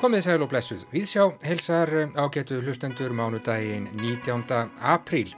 [0.00, 0.82] Komið sæl og blessuð.
[0.90, 4.72] Viðsjá helsar ágætu hlustendur mánudaginn 19.
[4.82, 5.30] apríl.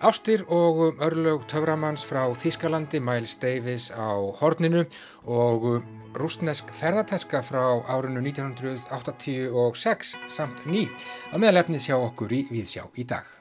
[0.00, 4.86] Ástir og örlög töframanns frá Þískalandi, Miles Davis á Horninu
[5.26, 5.84] og
[6.16, 10.86] rúsnesk ferðarteska frá árinu 1986 samt ný
[11.32, 13.37] að meðalefnis hjá okkur í Viðsjá í dag.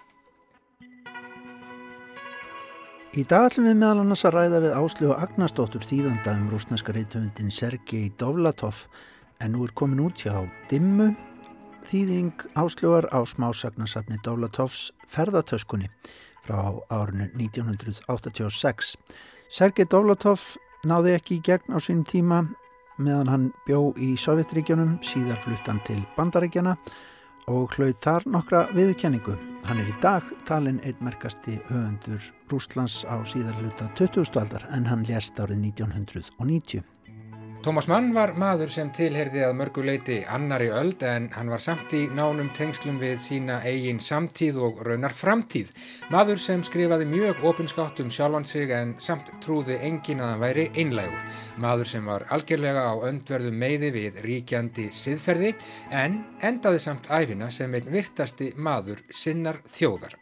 [3.18, 6.94] Í dag ætlum við meðal annars að ræða við Áslu og Agnarsdóttur þýðanda um rúsneska
[6.94, 8.84] reytöfundin Sergei Dovlatov
[9.42, 11.08] en nú er komin út hjá Dimmu
[11.90, 15.90] þýðing Ásluar á smásagnasafni Dovlatovs ferðartöskunni
[16.46, 18.94] frá árinu 1986.
[19.50, 20.46] Sergei Dovlatov
[20.86, 22.44] náði ekki í gegn á sín tíma
[23.02, 27.17] meðan hann bjó í Sovjetríkjunum, síðar fluttan til Bandaríkjana og
[27.48, 29.38] hlaut þar nokkra viðkenningu.
[29.68, 34.36] Hann er í dag talin einmerkasti höfundur Rúslands á síðar hluta 20.
[34.42, 36.84] aldar en hann lést árið 1990.
[37.68, 41.92] Tómas Mann var maður sem tilherði að mörgu leiti annari öld en hann var samt
[41.98, 45.74] í nánum tengslum við sína eigin samtíð og raunar framtíð.
[46.08, 50.68] Maður sem skrifaði mjög opinskátt um sjálfan sig en samt trúði engin að hann væri
[50.80, 51.38] einlægur.
[51.60, 55.58] Maður sem var algjörlega á öndverðu meiði við ríkjandi siðferði
[55.92, 60.16] en endaði samt æfina sem einn virtasti maður sinnar þjóðar.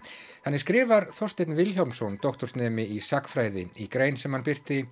[0.45, 4.83] Þannig skrifar Þorstein Viljómsson, doktorsnemi í Sakfræði, í grein sem hann byrti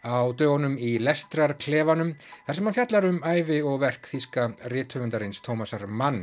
[0.00, 2.14] á dögunum í Lestrar klefanum,
[2.46, 6.22] þar sem hann fjallar um æfi og verk þíska réttöfundarins Tómasar Mann.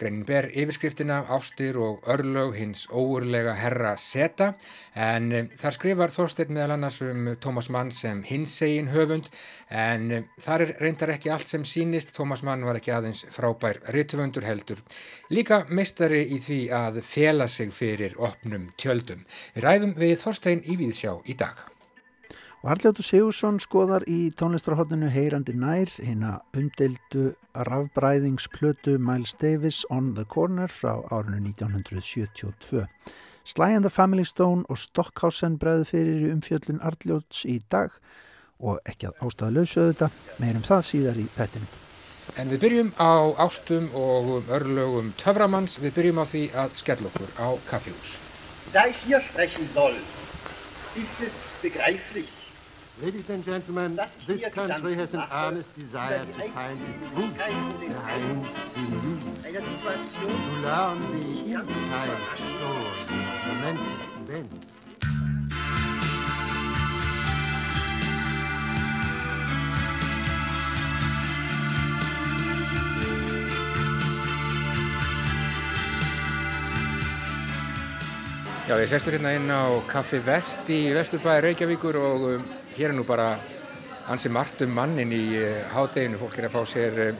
[0.00, 4.54] Greinin ber yfirskriftina ástir og örlög hins óurlega herra Seta
[4.96, 9.28] en eh, þar skrifar Þorstein meðal annars um Tómas Mann sem hins egin höfund
[9.68, 13.82] en eh, þar er reyndar ekki allt sem sínist, Tómas Mann var ekki aðeins frábær
[13.92, 14.80] réttöfundur heldur.
[15.28, 19.26] Líka mistari í því að fela sig fyrir opnum tjöldum.
[19.56, 21.60] Við ræðum við Þorstein í Víðsjá í dag.
[22.60, 30.26] Og Arljóttur Sigursson skoðar í tónlistarhóttinu Heyrandi nær hérna umdeildu rafbræðingsplötu Miles Davis On the
[30.28, 32.82] Corner frá árinu 1972.
[33.48, 37.94] Sly and the Family Stone og Stockhausen bræðu fyrir umfjöllun Arljótts í dag
[38.60, 40.10] og ekki að ástæða lausöðu þetta,
[40.44, 41.70] meirum það síðar í pettinu.
[42.36, 47.32] En við byrjum á ástum og örlögum töframanns, við byrjum á því að skella okkur
[47.40, 48.18] á kaffihús.
[48.76, 49.96] Da ich hier sprechen soll,
[51.00, 52.28] ist es begreiflich,
[53.02, 57.34] Ladies and gentlemen, this country has an honest desire to find the truth
[57.80, 60.26] behind the news, to
[60.60, 64.76] learn the inside story of momentous events.
[78.68, 82.44] Já, ég sestur hérna inn á Kaffi Vest í Vesturbæði Reykjavíkur og um,
[82.80, 83.34] hér er nú bara
[84.08, 86.16] ansi margt um mannin í uh, hádeginu.
[86.20, 87.18] Fólk er að fá sér uh,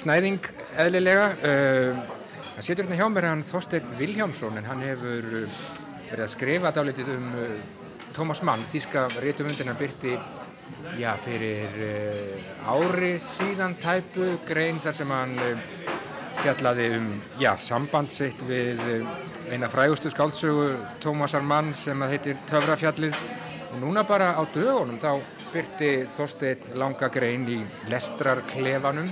[0.00, 0.46] snæðing
[0.80, 1.26] eðlilega.
[1.40, 7.10] Það setur hérna hjá mér hann Þorstein Viljámsson en hann hefur verið að skrifa dálitið
[7.14, 7.26] um
[8.16, 10.14] Tómas Mann, þíska réttumundin hann byrti
[10.98, 11.76] já, fyrir
[12.68, 15.36] ári síðan tæpu grein þar sem hann
[16.40, 17.10] fjallaði um
[17.42, 18.80] já, samband sitt við
[19.50, 23.16] eina frægustu skáldsögu Tómasar Mann sem að heitir Töfrafjallið
[23.70, 25.20] og núna bara á dögunum þá
[25.52, 27.58] byrti Þorstein langa grein í
[27.90, 29.08] Lestrarklefanum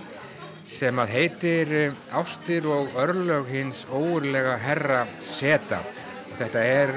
[0.69, 1.73] sem að heitir
[2.13, 5.81] Ástir og örlög hins óurlega herra Seta
[6.29, 6.95] og þetta er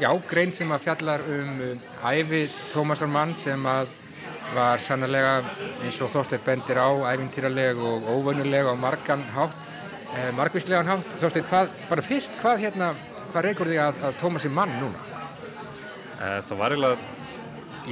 [0.00, 1.62] já, grein sem að fjallar um
[2.06, 3.92] æfi Tómasar Mann sem að
[4.54, 5.40] var sannlega
[5.84, 9.66] eins og Þorstein bendir á æfintýraleg og óvönuleg á margan hátt
[10.14, 11.18] eh, margvíslegan hátt.
[11.18, 12.94] Þorstein, hvað, bara fyrst, hvað hérna,
[13.32, 15.15] hvað reykur þig að, að Tómasi mann núna?
[16.16, 16.98] Eh, það var eiginlega,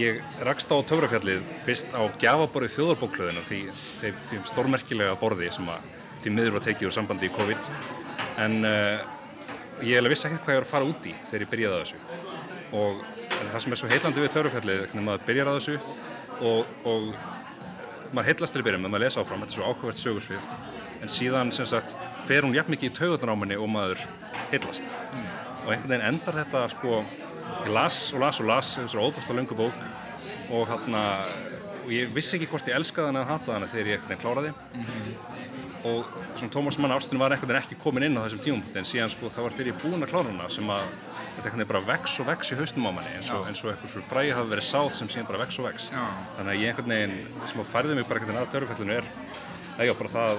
[0.00, 5.90] ég rakst á Töfrafjallið fyrst á gjafaborðið þjóðarbókluðinu því, því, því stórmerkilega borði sem að
[6.24, 7.68] því miður var tekið úr sambandi í COVID.
[8.40, 9.04] En uh,
[9.84, 11.84] ég eiginlega vissi ekkert hvað ég var að fara út í þegar ég byrjaði að
[11.84, 12.00] þessu.
[12.74, 13.04] Og
[13.52, 15.77] það sem er svo heilandi við Töfrafjallið, hvernig maður byrjar að þessu
[16.48, 17.10] og, og
[18.15, 20.48] maður heillast til að byrja með, maður lesa áfram, þetta er svo áhugavert sögursvið
[21.04, 24.00] en síðan sem sagt fer hún jafn mikið í taugarnáminni og maður
[24.53, 24.88] heillast.
[25.12, 25.28] Mm.
[25.65, 27.03] og einhvern veginn endar þetta sko
[27.64, 29.86] ég las og las og las þessu óbústa lungu bók.
[30.54, 31.04] Og hérna
[31.84, 34.24] og ég vissi ekki hvort ég elskaði hana eða hataði hana þegar ég einhvern veginn
[34.24, 34.52] kláraði.
[34.74, 35.32] Mm -hmm.
[35.84, 36.04] og
[36.36, 39.10] svona Tómas Mann ástunum var einhvern veginn ekki komin inn á þessum tímum en síðan
[39.10, 40.84] sko það var þegar ég búin að klára hana sem að
[41.36, 43.70] þetta einhvern veginn bara vex og vex í haustum á manni eins og, eins og
[43.70, 45.91] eitthvað svo fræði hafi verið sáð sem síðan bara vex og vex.
[45.92, 46.04] Já.
[46.36, 49.04] þannig að ég einhvern veginn sem að færði mig bara einhvern veginn að törfællinu er
[49.84, 50.38] já bara það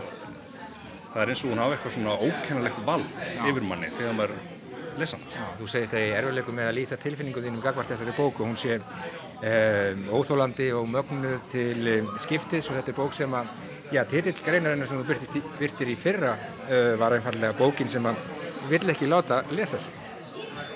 [1.14, 3.06] það er eins og hún hafa eitthvað svona ókennalegt vald
[3.50, 4.55] yfir manni þegar maður
[5.00, 5.32] lesa hana.
[5.34, 8.46] Já, þú segist að ég er erfiðleikum með að lýsa tilfinningu þínum gagvart þessari bóku,
[8.46, 13.52] hún sé um, óþólandi og mögnuð til um, skiptis og þetta er bók sem að,
[13.96, 18.22] já, titill greinarinnar sem þú byrtir, byrtir í fyrra uh, var einfallega bókin sem að
[18.70, 19.94] vill ekki láta lesa sig.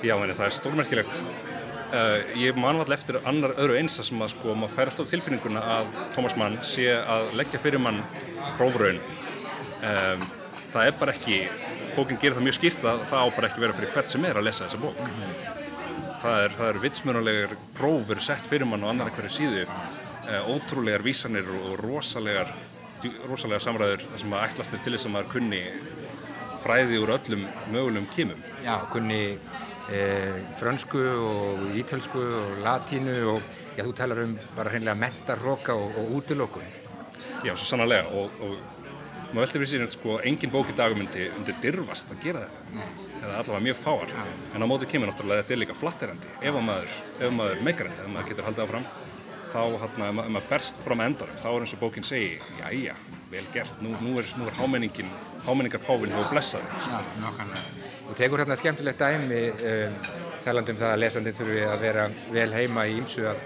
[0.03, 1.23] Já, en það er stórmerkilegt.
[1.89, 5.63] Uh, ég man alltaf eftir annar öðru einsa sem að sko, maður fær alltaf tilfinninguna
[5.79, 8.03] að Thomas Mann sé að leggja fyrir mann
[8.59, 9.01] prófraun.
[9.79, 10.27] Um,
[10.69, 11.39] það er bara ekki,
[11.99, 14.39] bókinn gerir það mjög skýrt að það á bara ekki vera fyrir hvert sem er
[14.39, 14.99] að lesa þessa bók.
[15.03, 15.67] Mm -hmm.
[16.19, 21.47] Það eru er vitsmjönulegar prófur sett fyrir mann og annar einhverju síðu, uh, ótrúlegar vísanir
[21.47, 22.51] og rosalegar,
[23.29, 25.63] rosalega samræður sem að ætlastir til þess að maður kunni
[26.63, 28.43] fræði úr öllum mögulegum kímum.
[28.63, 29.39] Já, kunni
[29.91, 33.41] Eh, frönsku og ítölsku og latínu og
[33.75, 36.61] já, þú talar um bara hreinlega mentarroka og, og útilokun.
[37.43, 38.78] Já, svo sannarlega og, og
[39.29, 42.45] maður veldi fyrir síðan að sko engin bók í dagum myndi undir dirfast að gera
[42.47, 42.97] þetta mm.
[43.19, 44.25] eða allavega mjög fáar ja.
[44.55, 46.97] en á mótu kemur náttúrulega þetta er líka flatterandi ef maður,
[47.37, 48.89] maður meikarætti, ef maður getur haldið áfram
[49.49, 52.95] þá hérna, ef maður berst fram endarum þá er eins og bókinn segi, já, já,
[53.31, 55.09] vel gert nú, nú er, er hámenningin
[55.45, 56.81] hámenningarpáfinn hefur blessaði.
[56.83, 56.99] Sko.
[58.09, 59.97] Og tekur hérna skemmtilegt dæmi um,
[60.45, 63.41] talandum það að lesandin þurfi að vera vel heima í ímsu að,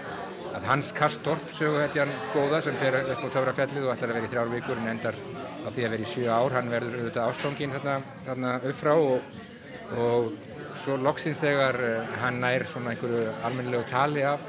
[0.54, 4.20] að Hans Karstorp sögu hætti hann góða sem fer upp á Töfrafjallið og ætlar að
[4.20, 5.18] vera í þrjár vikur en endar
[5.64, 7.94] á því að vera í sjö ár hann verður auðvitað ástofngin þarna,
[8.26, 9.38] þarna upp frá og,
[9.96, 10.32] og
[10.84, 14.42] svo loksins þegar uh, hann nær svona einhverju almennilegu tali af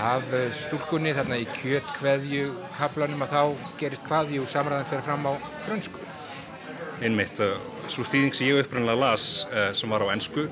[0.00, 5.32] af uh, stúlkunni þarna í kjötkveðju kaplanum að þá gerist hvaðjú samræðan fyrir fram á
[5.66, 6.04] frönsku.
[7.02, 7.56] Einmitt uh,
[7.92, 9.46] svo þýðing sem ég upprannlega las
[9.76, 10.46] sem var á ennsku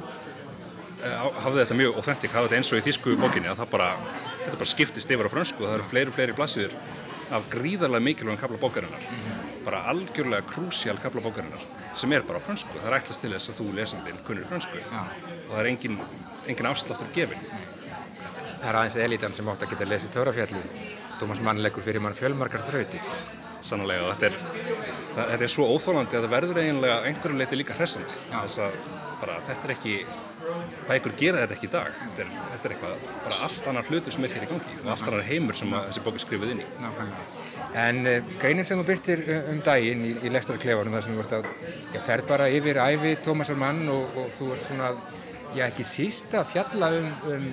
[1.00, 3.86] hafði þetta mjög authentic, hafði þetta eins og í þýsku bókinni að það bara,
[4.42, 6.74] þetta bara skiptist yfir á fransku og það eru fleiri og fleiri blassiður
[7.32, 9.06] af gríðarlega mikilvægum kapla bókarinnar.
[9.06, 9.49] Mm -hmm.
[9.70, 11.62] Bara algjörlega krúsjál kapla bókarinnar
[11.94, 14.80] sem er bara á fransku það er ætlast til þess að þú lesandinn kunnir fransku
[14.82, 15.02] ja.
[15.46, 15.98] og það er engin,
[16.50, 17.44] engin afsláttur gefin.
[18.60, 20.64] Það er aðeins elitan sem átt að geta lesið Törafjalli
[21.20, 23.12] Tómas Mann leggur fyrir mann fjölmarkar þrautir.
[23.64, 27.76] Sannlega þetta er það, þetta er svo óþólandi að það verður eiginlega einhverjum leiti líka
[27.78, 28.18] hressandi.
[28.32, 28.78] Þess að
[29.20, 29.96] bara þetta er ekki
[30.88, 31.98] bækur gera þetta ekki í dag.
[32.04, 34.92] Þetta er, þetta er eitthvað, bara allt annar hlutur sem er hér í gangi og
[34.94, 36.70] allt annar heimur sem þessi bók er skrifið inn í
[37.78, 41.22] En uh, greinin sem þú byrtir eh, um daginn í, í lektarklefanum þar sem þú
[41.22, 41.48] vart að
[41.94, 44.90] já, ferð bara yfir æfi Tómasar mann og, og þú vart svona
[45.54, 47.46] já ekki síst að fjalla um, um,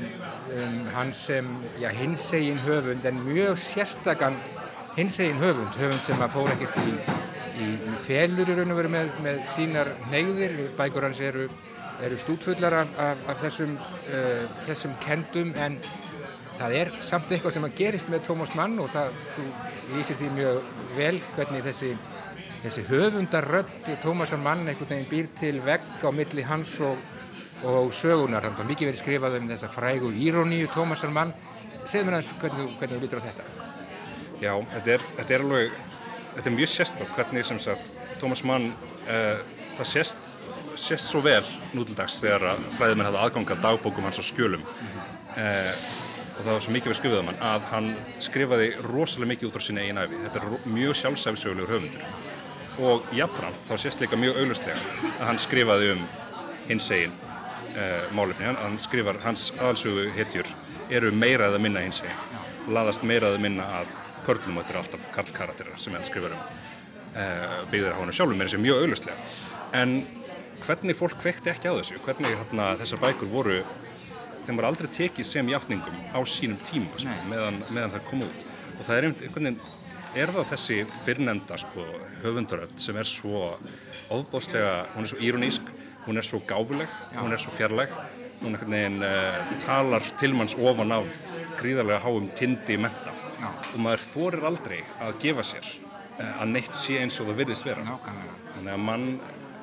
[0.58, 1.48] um hans sem
[1.82, 4.38] já hinsegin höfund en mjög sérstakann
[4.98, 6.98] hinsegin höfund, höfund sem að fór ekkert í
[7.58, 11.48] í, í felur í raun og veru með, með sínar neyðir, bækur hans eru,
[12.04, 15.80] eru stútfullar af, af, af þessum, uh, þessum kendum en
[16.58, 19.46] það er samt eitthvað sem að gerist með Tómas Mann og það, þú
[19.96, 21.92] lýsir því mjög vel hvernig þessi,
[22.64, 27.00] þessi höfundarrödd Tómasar Mann einhvern veginn býr til vegg á milli hans og,
[27.68, 31.36] og sögunar, þannig að mikið verið skrifað um þessa frægu íróníu Tómasar Mann.
[31.88, 33.46] Segð mér aðeins hvernig, hvernig þú lítur á þetta.
[34.42, 35.78] Já, þetta er, þetta er alveg
[36.36, 39.40] þetta er mjög sérstatt hvernig sem sagt Thomas Mann uh,
[39.78, 40.36] það sést,
[40.78, 41.46] sést svo vel
[41.78, 44.62] nútildags þegar að fræðimenn hafði aðganga dagbókum hans á skjölum.
[44.62, 45.16] Mm -hmm.
[45.38, 46.07] uh,
[46.38, 47.88] og það var svo mikið við skrifið um hann að hann
[48.24, 52.04] skrifaði rosalega mikið út á sína eigin æfi þetta er mjög sjálfsæfisögulegur höfundur.
[52.88, 54.78] Og jáfnframt þá sést líka mjög auglustlega
[55.16, 56.04] að hann skrifaði um
[56.68, 58.52] hins eigin uh, málefni.
[58.62, 60.54] Hann skrifar, hans aðalsögu hetjur
[60.94, 62.46] eru meira eða minna hins eigin.
[62.70, 66.48] Laðast meira eða minna að körlum þetta er alltaf karlkarakterar sem hann skrifur um.
[67.18, 69.16] Uh, byggður á hann sjálfum er þessi mjög auglustlega
[69.80, 69.94] en
[70.62, 71.98] hvernig fólk vekti ekki á þessu?
[72.06, 73.56] Hvernig þarna, þessar bækur voru
[74.48, 78.46] þeim var aldrei tekið sem játningum á sínum tíma sko, meðan, meðan það kom út.
[78.78, 79.60] Og það er einhvern veginn
[80.18, 81.86] er það þessi fyrrnemda sko,
[82.24, 83.52] höfunduröld sem er svo
[84.14, 85.74] ofbáslega, hún er svo íronísk
[86.08, 87.20] hún er svo gáfuleg, Já.
[87.20, 87.92] hún er svo fjarlæg
[88.42, 91.10] hún er einhvern veginn uh, talar tilmanns ofan af
[91.60, 93.12] gríðarlega háum tindi menta
[93.42, 93.50] Já.
[93.74, 97.68] og maður þorir aldrei að gefa sér uh, að neitt sé eins og það virðist
[97.68, 97.98] vera.
[98.56, 99.10] Þannig að mann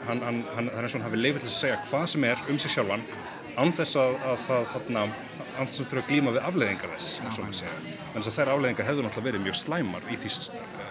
[0.05, 2.61] hann, hann, hann, hann er svona hafið leifið til að segja hvað sem er um
[2.61, 3.07] sig sjálfan
[3.59, 5.05] án þess að, að það þarna,
[5.55, 8.31] án þess að þurfa að glíma við afleðingar þess eins og maður segja en þess
[8.31, 10.33] að þær afleðingar hefur náttúrulega verið mjög slæmar í því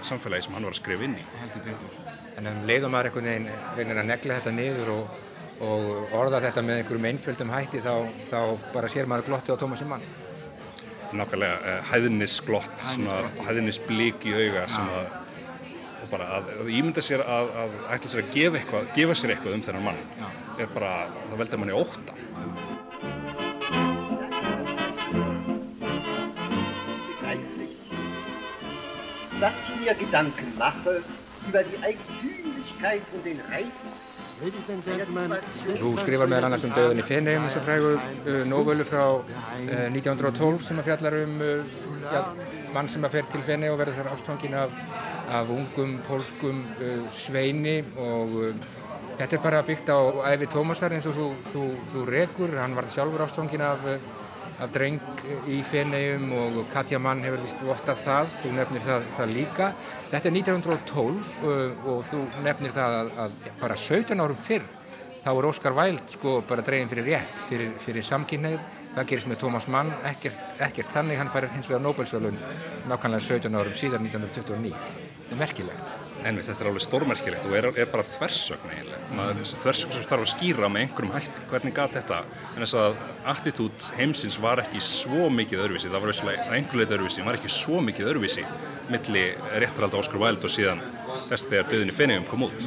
[0.09, 1.25] samfélagi sem hann var að skrifa inn í.
[1.41, 1.97] Heldur betur.
[2.39, 5.17] En um leiðum maður einhvern veginn reynir að negla þetta niður og,
[5.63, 7.93] og orða þetta með einhverjum einföldum hætti þá,
[8.29, 8.39] þá
[8.73, 10.05] bara sér maður glotti á Tómasi mann.
[11.13, 12.87] Nákvæmlega uh, hæðnisglott,
[13.45, 15.11] hæðnisblík í auga sem að
[16.13, 19.55] bara að, að ímynda sér að, að ætla sér að gefa, eitthvað, gefa sér eitthvað
[19.57, 20.25] um þennan mann Já.
[20.65, 20.91] er bara,
[21.29, 22.17] það veldur manni óta
[29.43, 31.03] dass ich mir Gedanken mache
[31.49, 33.99] über die Eigentümlichkeit und den Reiz
[35.79, 39.27] Þú skrifar meðal annars um döðun í Fenheim, þess að frægu uh, nóvölu frá uh,
[39.91, 41.75] 1912 sem að fjallar um uh,
[42.07, 42.23] ja,
[42.75, 44.73] mann sem að fer til Fenheim og verður þar ástfangin af,
[45.39, 48.67] af ungum pólskum uh, sveini og uh,
[49.19, 49.99] þetta er bara byggt á
[50.33, 54.22] æfi Tómasar eins og þú, þú, þú rekur, hann var sjálfur ástfangin af uh,
[54.63, 54.99] af dreng
[55.51, 59.71] í Fenegjum og Katja Mann hefur vist vottað það, þú nefnir það, það líka.
[60.11, 64.71] Þetta er 1912 og, og þú nefnir það að, að bara 17 árum fyrr
[65.23, 68.63] þá er Óskar Væld sko bara dreginn fyrir rétt, fyrir, fyrir samkynneið.
[68.93, 72.35] Það gerist með Tómas Mann, ekkert, ekkert þannig, hann fær hins vegar Nobelsvölun
[72.91, 74.75] nákvæmlega 17 árum síðan 1929.
[75.23, 75.95] Þetta er merkilegt.
[76.23, 79.31] En þetta er alveg stórmerkilegt og er, er bara þversögn eiginlega.
[79.59, 81.47] Þversögn sem þarf að skýra með einhverjum hætti.
[81.51, 82.19] Hvernig gæti þetta?
[82.53, 83.01] En þess að
[83.33, 85.91] attitút heimsins var ekki svo mikið öðruvísi.
[85.91, 86.13] Það var
[86.55, 87.19] einhver leiti öðruvísi.
[87.19, 88.45] Það var ekki svo mikið öðruvísi
[88.91, 89.25] milli
[89.63, 90.81] réttaralda Óskar Væld og síðan
[91.29, 92.65] þess þegar döðinni Fenniðum kom út.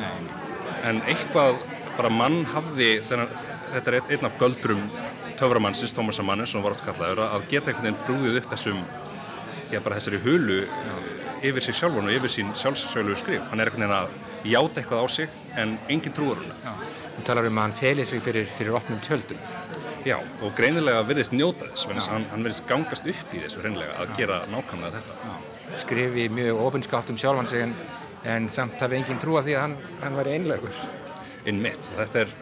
[0.87, 1.59] En eitthvað
[1.97, 3.33] bara mann hafði, þennan,
[3.75, 4.83] þetta er einn af göldrum
[5.37, 8.83] töframannsins, Tómasar Mannin, sem var átt kallaður, að geta einhvern veginn brúðið upp þessum,
[9.73, 10.61] já bara þessari hulu
[11.43, 13.49] yfir sig sjálfan og yfir sín sjálfsöglu skrif.
[13.51, 16.81] Hann er einhvern veginn að játa eitthvað á sig en enginn trúur hann.
[17.17, 19.41] Þú talar um að hann felið sig fyrir, fyrir opnum tjöldum.
[20.07, 24.13] Já, og greinilega virðist njóta þess, hann, hann virðist gangast upp í þessu reynilega að
[24.13, 24.17] Já.
[24.21, 25.17] gera nákvæmlega þetta.
[25.25, 25.79] Já.
[25.83, 27.75] Skrifi mjög ofinskátt um sjálfan sig en,
[28.37, 30.79] en samt hafi enginn trúa því að hann, hann væri einlegur.
[31.51, 32.37] Inn mitt, þetta er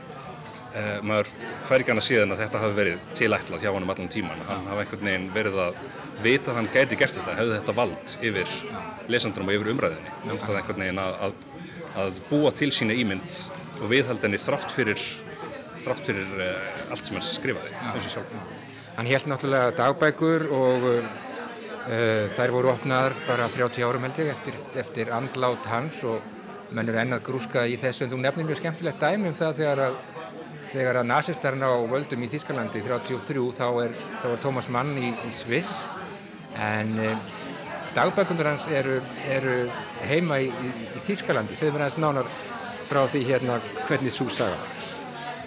[0.75, 1.29] Uh, maður
[1.69, 4.41] fær ekki hann að síðan að þetta hafi verið tilætlað hjá hann um allan tíman
[4.49, 5.77] hann hafi einhvern veginn verið að
[6.25, 8.55] vita að hann gæti gert þetta, hefði þetta vald yfir
[9.15, 11.37] lesandunum og yfir umræðinni um það einhvern veginn að, að,
[12.03, 13.39] að búa til sína ímynd
[13.77, 15.05] og viðhaldinni þrátt fyrir,
[15.85, 18.35] þrátt fyrir uh, allt sem hann skrifaði eins og sjálf
[18.95, 21.15] Hann held náttúrulega dagbækur og uh,
[22.35, 27.25] þær voru opnaðar bara 30 árum held ég eftir, eftir andlát hans og mennur ennað
[27.27, 28.07] grúska í þessu.
[28.07, 29.99] En þú nefnir mjög skemmtilegt dæmi um það þegar að
[30.75, 35.13] þegar að nazistarinn á völdum í Þískalandi 33 þá er, þá er Tómas Mann í,
[35.15, 35.87] í Sviss.
[36.55, 37.13] En e,
[37.95, 38.99] dagbækundur hans eru,
[39.31, 39.57] eru
[40.07, 42.31] heima í, í, í Þískalandi segðu mér aðeins nánar
[42.89, 44.59] frá því hérna hvernig svo saga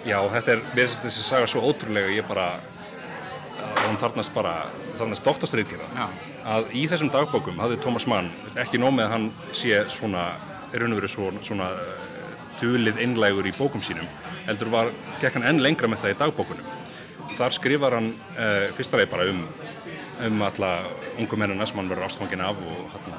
[0.06, 2.48] Já, þetta er, mér finnst þessi saga svo ótrúlega ég bara
[3.86, 4.54] hún þarnast bara,
[4.98, 6.08] þarnast doktorstreitgera
[6.48, 8.30] að í þessum dagbókum hafði Tómas Mann
[8.60, 10.30] ekki nómið að hann sé svona,
[10.72, 11.70] er verið svona, svona
[12.60, 14.08] dulið innlægur í bókum sínum
[14.48, 16.76] heldur var, gekk hann enn lengra með það í dagbókunum.
[17.38, 19.42] Þar skrifar hann uh, fyrsta leið bara um,
[20.26, 20.72] um alla
[21.20, 23.18] ungum mennina sem hann verður ástfangin af og hann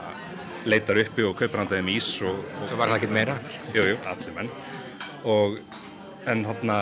[0.69, 2.41] leitar uppi og kaupir hann um ís og...
[2.59, 3.37] og Svo var það ekkert meira?
[3.75, 4.51] Jú, jú, allir menn.
[5.29, 5.59] Og,
[6.29, 6.73] en hann,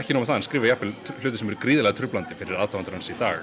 [0.00, 3.12] ekki nóg með það, hann skrifa jafnvel hluti sem eru gríðilega trublandi fyrir aðdáðandur hans
[3.12, 3.42] í dag.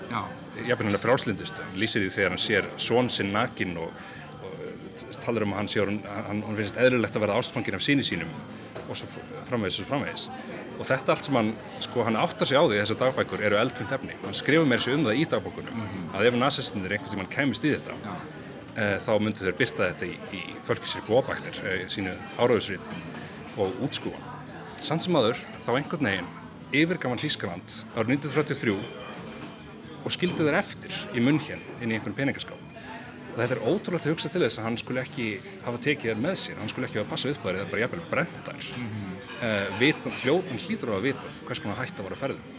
[0.66, 3.94] Jafnvel hann er frálslindust, hann lýsir því þegar hann sér svon sinn nakin og,
[4.44, 8.34] og talar um að hann, hann, hann finnst eðlulegt að verða ástfangin af síni sínum
[8.90, 10.26] og svo framvegis og framvegis
[10.80, 11.52] og þetta allt sem hann,
[11.84, 14.96] sko, hann áttar sig á því þessar dagbækur eru eldfimt efni hann skrifur mér þessu
[14.96, 16.16] um það í dagbækunum mm -hmm.
[16.16, 18.16] að ef nazistinir einhvern tíman kæmist í þetta ja.
[18.76, 22.90] e, þá myndu þeir byrta þetta í, í fölkisir góðbæktir e, sínu áraðusriti
[23.58, 24.24] og útskúan
[24.80, 26.32] samt sem aður þá einhvern veginn
[26.72, 28.78] yfirgaman Hískaland árið 1933
[30.06, 32.69] og skildi þeir eftir í munn hér inn í einhvern peningaskáp
[33.40, 35.28] og þetta er ótrúlegt að hugsa til þess að hann skulle ekki
[35.64, 37.84] hafa tekið þér með sér, hann skulle ekki hafa passað upp það það er bara
[37.86, 39.14] jæfnvel brendar mm -hmm.
[39.48, 42.58] uh, vitan, hljóð, hann hlýtur á að vita hvers konar hætt að vara ferðum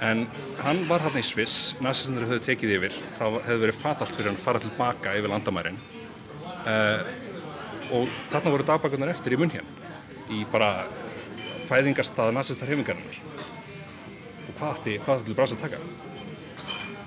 [0.00, 0.26] en
[0.64, 4.40] hann var hann í Sviss, næstistundur höfðu tekið yfir, það hefði verið fatalt fyrir hann
[4.40, 5.78] að fara tilbaka yfir landamærin.
[6.64, 7.04] Uh,
[7.92, 9.66] og þarna voru dagbækunar eftir í munn hér
[10.32, 10.86] í bara
[11.68, 13.20] fæðingarstað næstistar hefingarinnar
[14.48, 15.80] og hvað ætti, hvað ætti til brás að taka?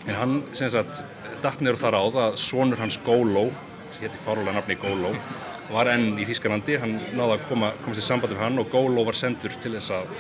[0.08, 1.02] En hann, sem sagt
[1.44, 3.48] dattnir þar á það að sonur hans Gólo,
[3.92, 5.14] sem hétti fárulega nafni Gólo,
[5.72, 9.04] var enn í Þískalandi, hann náði að koma, komast í samband við hann og Gólo
[9.08, 10.12] var sendur til þess að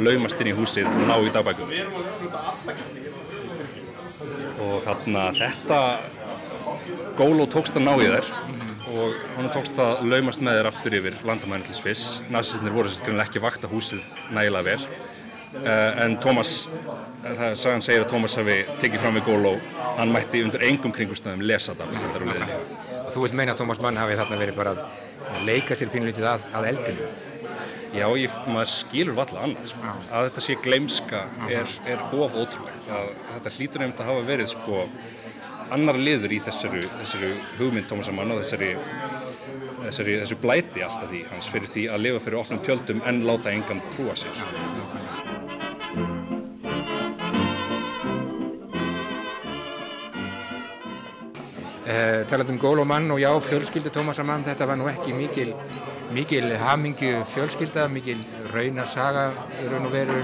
[0.00, 1.72] laumast inn í húsið og ná í dagbækum.
[4.60, 5.82] Og hérna þetta,
[7.18, 8.32] Gólo tókst að ná í þær
[8.90, 12.20] og hann tókst að laumast með þér aftur yfir landamæðin til Sviss.
[12.32, 15.09] Nazistinir voru sérst ekki vakta húsið nægilega vel
[15.54, 16.68] en Tómas,
[17.24, 19.54] það sagan segir að Tómas hafi tekið fram við Gólo
[19.98, 21.96] hann mætti undir engum kringumstöðum lesa það.
[23.06, 26.28] Og þú vilt meina að Tómas Mann hafi þarna verið bara að leika sér pínlítið
[26.30, 27.08] að, að eldinu?
[27.90, 29.94] Já, ég, maður skilur valla annað sko.
[30.14, 34.52] að þetta sé gleimska er, er of ótrúlegt að þetta hlýtur nefnd að hafa verið
[34.52, 34.84] sko
[35.74, 38.76] annar liður í þessari, þessari hugmynd Tómas Mann og þessari
[39.80, 43.48] Þessari, þessu blæti alltaf því hans fyrir því að lifa fyrir opnum tjöldum en láta
[43.48, 45.29] engan trúa sér.
[51.90, 55.48] Eh, taland um Gólomann og já, fjölskyldu Tómasar mann, þetta var nú ekki mikil
[56.14, 58.20] mikil hamingju fjölskylda, mikil
[58.52, 59.32] raunarsaga
[59.72, 60.20] raun og veru.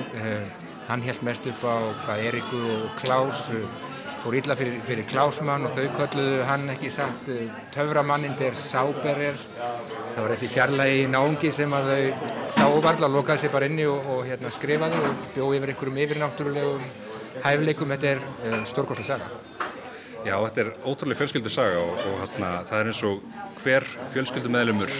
[0.86, 3.48] Hann held mest upp á Eriku og Klaus,
[4.22, 7.32] fór illa fyrir, fyrir Klausmann og þau kölluðu hann ekki satt
[7.74, 9.34] töframanninn der Sáberer.
[10.14, 12.30] Það var þessi fjarlægi náungi sem að þau
[12.60, 16.88] sáu varla, lokaði sér bara inni og, og hérna, skrifaði og bjóði yfir einhverjum yfirnáttúrulegum
[17.42, 17.94] hæfleikum.
[17.96, 19.55] Þetta er um, stórkostlega saga.
[20.26, 23.20] Já, þetta er ótrúlega fjölskyldu saga og, og hérna, það er eins og
[23.62, 24.94] hver fjölskyldu meðlumur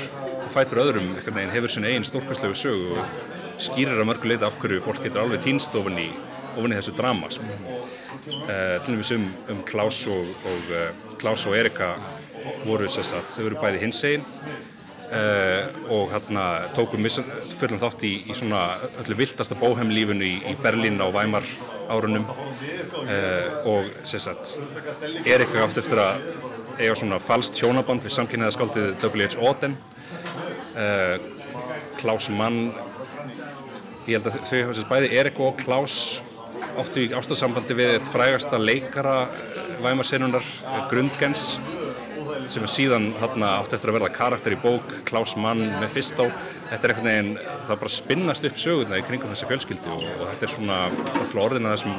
[0.54, 5.02] fætur öðrum hefur sinna einn stórkostlegu sögu og skýrir að mörgu leita af hverju fólk
[5.02, 6.06] getur alveg týnst ofan í,
[6.54, 7.30] ofan í þessu drama.
[7.33, 7.49] Sko.
[8.26, 11.95] Uh, til dæmis um, um Klaus og, og uh, Klaus og Erika
[12.66, 14.26] voru þess að þau voru bæði hins einn
[15.06, 18.64] Uh, og hérna tókum fullan þátt í, í svona
[19.04, 21.46] öllu viltasta bóheimlífunu í, í Berlín á Weimar
[21.86, 24.56] árunum uh, og sérsagt
[25.22, 26.26] Erika átt eftir að
[26.80, 29.38] eiga svona falskt hjónaband við samkynniðaskaldið W.H.
[29.38, 29.78] Auden
[30.75, 31.14] uh,
[32.00, 32.72] Klaus Mann
[34.08, 36.00] ég held að þau þess bæði Erika og Klaus
[36.82, 39.20] áttu í ástafsambandi við frægasta leikara
[39.84, 40.54] Weimar senunar
[40.90, 41.60] Grundgens
[42.52, 46.28] sem er síðan hérna, átt eftir að verða karakter í bók Klaus Mann, Mephisto
[46.70, 47.32] þetta er einhvern veginn,
[47.66, 51.36] það bara spinnast upp sögurna í kringum þessi fjölskyldi og, og þetta er svona alltaf
[51.46, 51.98] orðin að þessum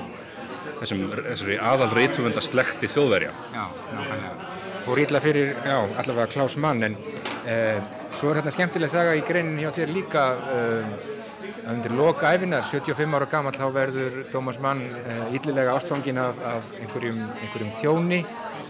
[0.82, 3.34] þessum, þessari aðal reytuvenda slekti þjóðverja.
[3.54, 3.64] Já,
[3.96, 4.34] nákvæmlega.
[4.88, 6.96] Fór ítla fyrir, já, allavega Klaus Mann en
[7.50, 7.80] eh,
[8.16, 11.17] svo er hérna skemmtilega saga í greinin hjá þér líka eh,
[11.72, 16.70] undir loka æfinar, 75 ára gammal þá verður Thomas Mann eh, ítlilega ástfangin af, af
[16.80, 18.22] einhverjum, einhverjum þjóni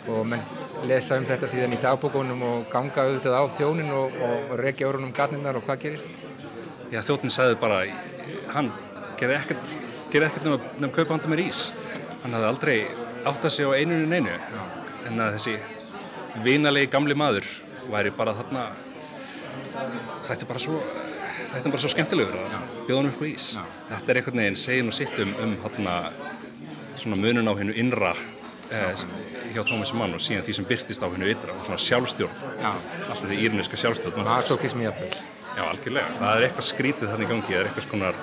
[0.08, 0.44] og menn
[0.88, 5.14] lesa um þetta síðan í dagbókunum og ganga auðvitað á þjónin og, og rekja orðunum
[5.16, 6.26] gatninnar og hvað gerist?
[6.92, 7.82] Já, þjónin sagði bara,
[8.54, 8.72] hann
[9.20, 9.74] gerði ekkert,
[10.14, 11.62] gerði ekkert nefn að, að kaupa handa mér ís.
[12.24, 12.78] Hann hafði aldrei
[13.28, 14.38] átt að segja á einunum einu.
[15.10, 15.58] En að þessi
[16.46, 17.50] vinalegi gamli maður
[17.92, 18.70] væri bara þarna,
[20.24, 20.80] þetta er bara svo,
[21.58, 23.48] þetta er bara svo skemmtilegur að bjóða hann upp á ís.
[23.58, 23.64] Já.
[23.92, 25.96] Þetta er einhvern veginn segin og sitt um, um hana,
[26.98, 28.14] svona munun á hennu innra
[28.72, 29.06] eh,
[29.56, 32.70] hjá Tómas Mann og síðan því sem byrtist á hennu ytra og svona sjálfstjórn Já.
[33.08, 35.10] alltaf því írniska sjálfstjórn Masokismi jafnvel
[35.58, 36.20] Já, algjörlega.
[36.20, 38.20] Það er eitthvað skrítið þannig í gangi, það er eitthvað skonar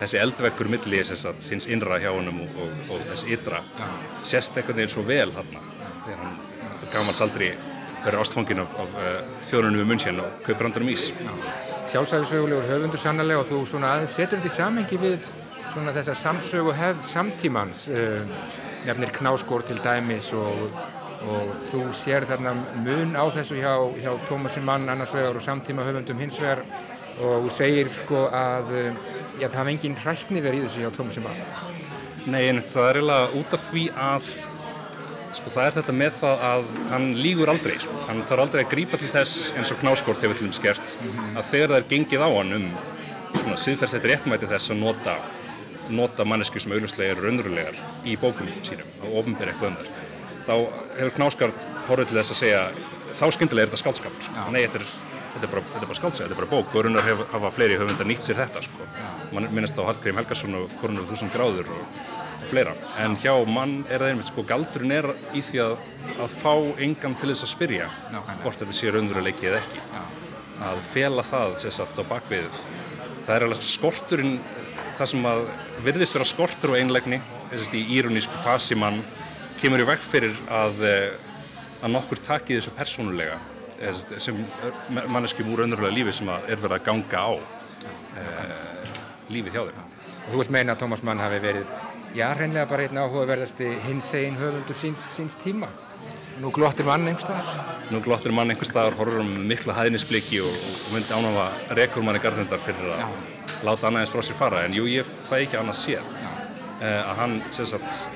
[0.00, 3.88] þessi eldveggur milli þess innra hjá honum og, og, og þess ytra Já.
[4.34, 5.64] sérst eitthvað eins og vel þarna
[6.04, 6.38] þegar hann
[6.92, 7.50] gamals aldrei
[8.04, 11.10] verið ástfangin af, af uh, þjóðunum við munn hérna og kaupir andanum ís
[11.88, 15.26] Sjálfsæfisögulegur höfundur sannarlega og þú svona aðeins setur þetta í samengi við
[15.72, 18.22] svona þessa samsögu hefð samtímans uh,
[18.86, 20.68] nefnir knáskór til dæmis og,
[21.30, 25.86] og þú sér þarna mun á þessu hjá, hjá Tómasin Mann annars vegar og samtíma
[25.88, 26.64] höfundum hins vegar
[27.20, 28.70] og segir sko að
[29.40, 31.42] já, það hafði engin hræstni verið í þessu hjá Tómasin Mann.
[32.30, 34.32] Nei, en það er eiginlega út af því að
[35.36, 37.98] sko það er þetta með það að hann lígur aldrei, sko.
[38.08, 41.10] hann þarf aldrei að grípa til þess eins og knáskort hefur til um skert mm
[41.10, 41.36] -hmm.
[41.38, 42.66] að þegar það er gengið á hann um
[43.34, 45.16] svona síðferðsett réttmæti þess að nota
[45.90, 49.90] nota mannesku sem auðvitslega eru raunverulegar í bókunum sínum og ofinbæri eitthvað um þær
[50.46, 50.54] þá
[50.98, 52.62] hefur Knáskart horfið til þess að segja
[53.10, 54.46] þá skyndilega er þetta skaldskapur sko.
[54.54, 54.86] nei, þetta er,
[55.34, 58.08] þetta er bara, bara skáldsæð, þetta er bara bók og raunar hef, hafa fleiri höfundar
[58.08, 58.88] nýtt sér þetta sko.
[59.34, 62.00] mann minnast á Hallgrím Helgarsson og Kornur þúsund gráður og
[62.48, 65.74] fleira en hjá mann er það einmitt sko galdurinn er í því að,
[66.24, 66.52] að fá
[66.86, 70.02] engan til þess að spyrja Já, hvort þetta sé raunveruleiki eða ekki Já.
[70.70, 72.48] að fela það sér satt á bakvið
[73.26, 74.34] það er alveg skorturinn
[74.98, 75.44] það sem að
[75.84, 79.00] virðist vera skortur og einlegni í írunísku fasi mann
[79.60, 80.84] kemur í vekk fyrir að,
[81.80, 83.38] að nokkur taki þessu persónulega
[84.20, 84.36] sem
[85.08, 87.32] manneskjum úr önnurlega lífi sem er verið að ganga á
[88.20, 88.24] e,
[89.32, 89.86] lífið hjá þeim.
[90.20, 91.78] Og þú vilt meina að Tómas Mann hafi verið,
[92.14, 95.68] já, hreinlega bara einn áhugaverðasti hins einn höfundur síns, síns tíma.
[96.40, 97.74] Nú glottir mann einhver staðar?
[97.92, 100.54] Nú glottir mann einhver staðar, horfur um mikla hæðnisbliki og,
[100.86, 104.76] og myndi ánafa rekur manni garðundar fyrir að láta annað eins frá sér fara, en
[104.78, 106.14] jú, ég fæ ekki annað séð.
[106.80, 108.06] E, að hann, sem sagt,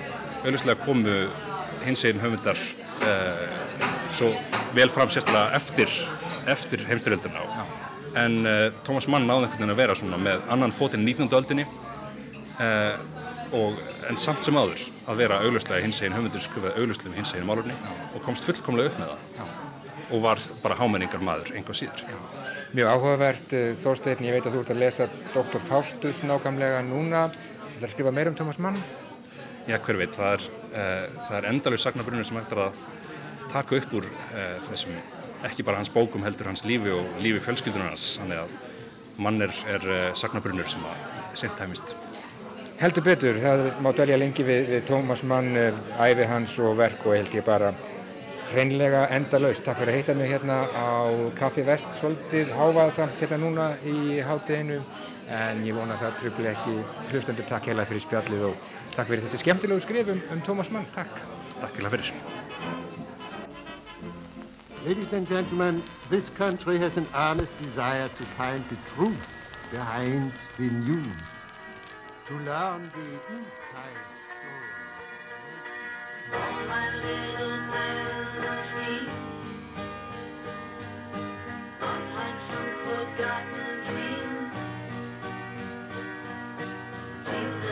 [0.40, 1.18] auðvitslega komu
[1.85, 2.57] hins einn höfundar
[3.04, 3.44] uh,
[4.14, 4.30] svo
[4.76, 5.92] vel fram sérstaklega eftir,
[6.50, 7.64] eftir heimstyrjöldina á.
[8.24, 11.28] En uh, Tómas Mann náði einhvern veginn að vera svona með annan fótinn 19.
[11.37, 12.96] öldinni uh,
[13.54, 17.34] og, en samt sem áður að vera auglustlega hins einn höfundur skrifaði auglustlega um hins
[17.36, 17.76] einn málurni
[18.14, 19.46] og komst fullkomlega upp með það Já.
[20.10, 22.04] og var bara hámenningar maður einhvað síður.
[22.08, 22.18] Já.
[22.74, 25.60] Mjög áhugavert, Þorstein, ég veit að þú ert að lesa Dr.
[25.62, 27.28] Faustus nákvæmlega núna.
[27.74, 28.80] Það er að skrifa meira um Tómas Mann?
[29.68, 32.80] Já, hver veit, það er, uh, það er endalug sagnabrunir sem eftir að
[33.52, 34.98] taka upp úr uh, þessum,
[35.46, 39.54] ekki bara hans bókum heldur hans lífi og lífi fjölskyldunum hans, þannig að mann er,
[39.76, 41.06] er uh, sagnabrunir sem að
[41.38, 41.94] seint tæmist.
[42.74, 45.54] Heldur betur, það má dvelja lengi við, við Tómas Mann,
[46.02, 47.70] æfi hans og verk og held ég bara
[48.50, 49.62] hreinlega endalaust.
[49.64, 51.06] Takk fyrir að heita mig hérna á
[51.38, 54.80] Kaffi Vest, svolítið hávaðsamt hérna núna í hátteginu
[55.32, 56.74] en ég vona að það tröfli ekki
[57.12, 60.90] hlustendur takk heila fyrir spjallið og takk fyrir þetta skemmtilegu skrifum um Tómas Mann.
[60.96, 61.22] Takk.
[61.62, 62.12] Takk heila fyrir.
[64.84, 69.30] Ladies and gentlemen, this country has an honest desire to find the truth
[69.70, 71.30] behind the news,
[72.26, 74.00] to learn the inside
[74.32, 74.74] story.
[76.32, 79.40] All my little plans and schemes
[81.82, 84.50] Lost like some forgotten dream
[87.14, 87.63] Seems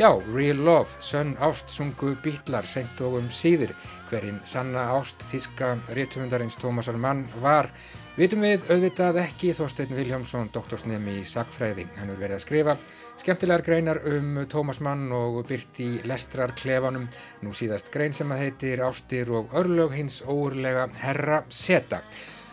[0.00, 3.74] Já, Real Love, sönn ást sungu bítlar seint og um síðir.
[4.08, 7.68] Hverinn sanna ást þíska réttumundarins Tómasar Mann var,
[8.16, 11.84] vitum við auðvitað ekki Þorstein Viljámsson, doktorsnemi í Sakfræði.
[11.98, 12.78] Hann er verið að skrifa
[13.20, 17.04] skemmtilegar greinar um Tómas Mann og byrt í lestrar klefanum.
[17.44, 22.00] Nú síðast grein sem að heitir Ástir og örlög hins óurlega Herra Seta.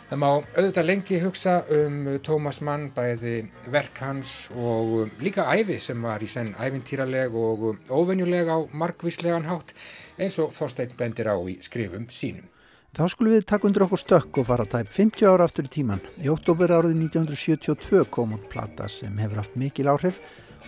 [0.08, 6.00] Það má auðvitað lengi hugsa um Tómas Mann, bæði verk hans og líka æfi sem
[6.00, 9.74] var í senn æfintýraleg og óvenjuleg á margvíslegan hátt
[10.16, 12.48] eins og Þorstein bendir á í skrifum sínum.
[12.96, 16.00] Þá skulum við taka undir okkur stökk og fara tæp 50 ára aftur í tíman.
[16.24, 20.24] Í oktober árið 1972 kom út plata sem hefur haft mikil áhrif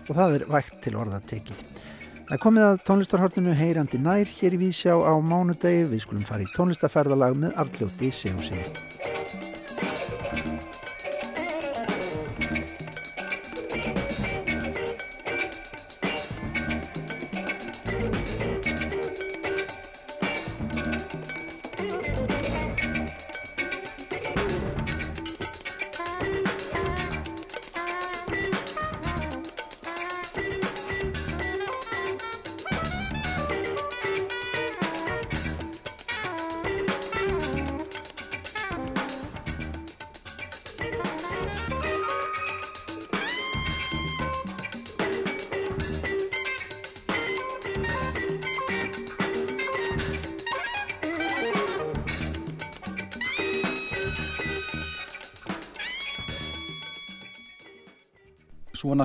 [0.09, 1.63] og það er vægt til orða tekið.
[2.27, 5.87] Það komið að tónlistarhortinu heyrandi nær hér í Vísjá á mánudegi.
[5.95, 8.98] Við skulum fara í tónlistarferðalag með Arljóti Sigursinni.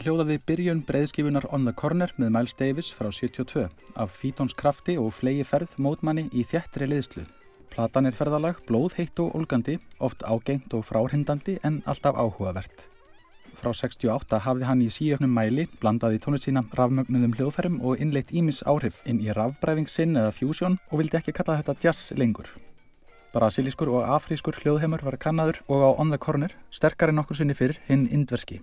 [0.04, 3.62] Hljóðaði byrjun breiðskifunar On the Corner með Miles Davis frá 72
[3.96, 7.24] af Fítons krafti og flegi ferð mótmanni í þjættri liðslu.
[7.72, 12.84] Platan er ferðalag, blóð, heitt og olgandi, oft ágengt og fráhrindandi en alltaf áhugavert.
[13.56, 18.60] Frá 68 hafði hann í síöfnum mæli blandaði tónlist sína rafmögnuðum hljóðferðum og innleitt ímis
[18.68, 22.50] áhrif inn í rafbræðingsinn eða fusion og vildi ekki kalla þetta jazz lengur.
[23.34, 27.80] Brasilískur og afrískur hljóðheimur var kannaður og á On the Corner sterkari nokkur sinni fyrir
[27.88, 28.60] hinn indverski.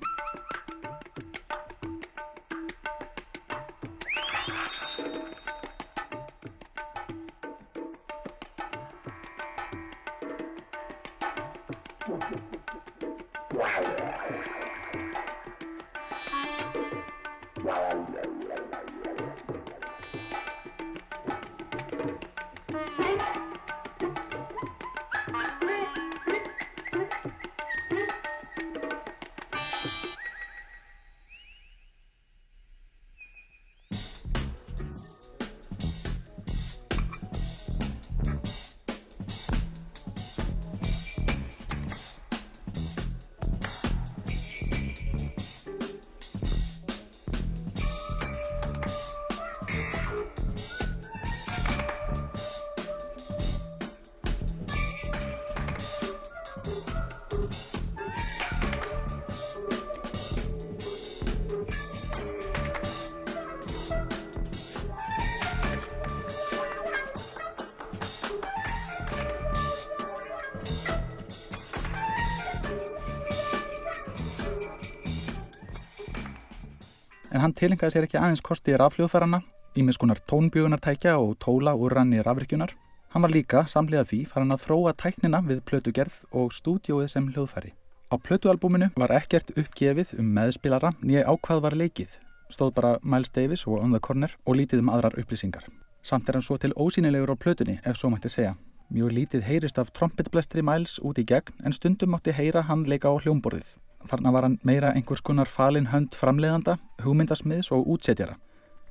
[77.41, 79.39] En hann tilengaði sér ekki aðeins kosti rafljóðfærana,
[79.82, 82.75] ímiskunar tónbjögunartækja og tóla úr ranni rafrikjunar.
[83.15, 87.73] Hann var líka, samlega því, farin að þróa tæknina við plötugerð og stúdjóið sem hljóðfæri.
[88.13, 92.13] Á plötualbúminu var ekkert uppgefið um meðspilara nýja ákvað var leikið.
[92.54, 95.65] Stóð bara Miles Davis og On the Corner og lítið um aðrar upplýsingar.
[96.04, 98.54] Samt er hann svo til ósýnilegur á plötunni, ef svo mætti segja.
[98.93, 103.10] Mjög lítið heyrist af trompetblestri Miles út í gegn en stundum mátti heyra hann leika
[103.10, 103.80] á hljómborðið.
[104.10, 108.38] Þarna var hann meira einhvers konar falin hönd framleiðanda, hugmyndasmiðs og útsetjara.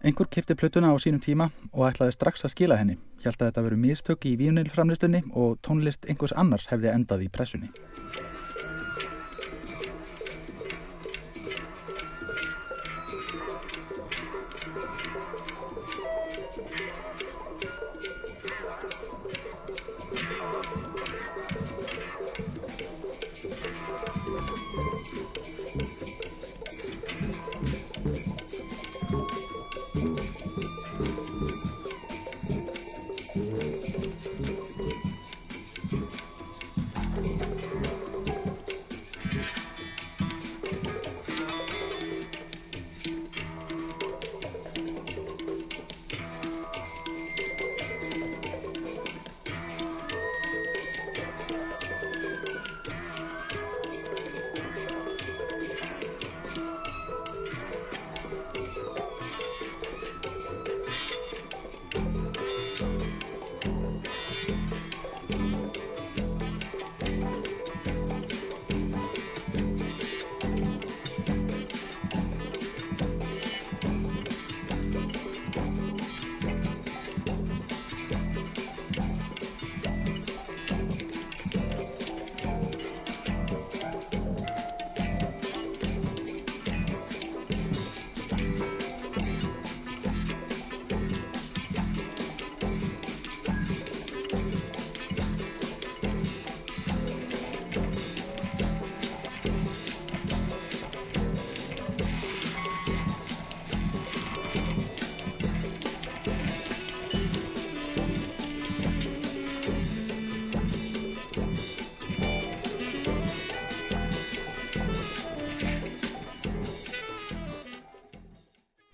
[0.05, 2.97] Einhver kipti plötuna á sínum tíma og ætlaði strax að skila henni.
[3.21, 7.69] Hjælt að þetta veru mistök í vínilframlistunni og tónlist einhvers annars hefði endað í pressunni.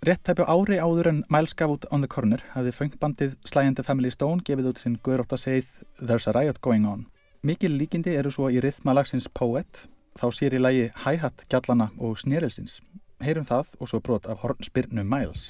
[0.07, 3.75] Rétt tæpju ári áður en Miles gaf út On the Corner hafði funkbandið Sly and
[3.75, 7.01] the Family Stone gefið út sinn guðrótta segið There's a Riot Going On.
[7.43, 12.79] Mikil líkindi eru svo í rithmalagsins Poet, þá sér í lagi Hi-Hat, Gjallana og Snerelsins.
[13.19, 15.49] Heyrum það og svo brot af hornspyrnu Miles.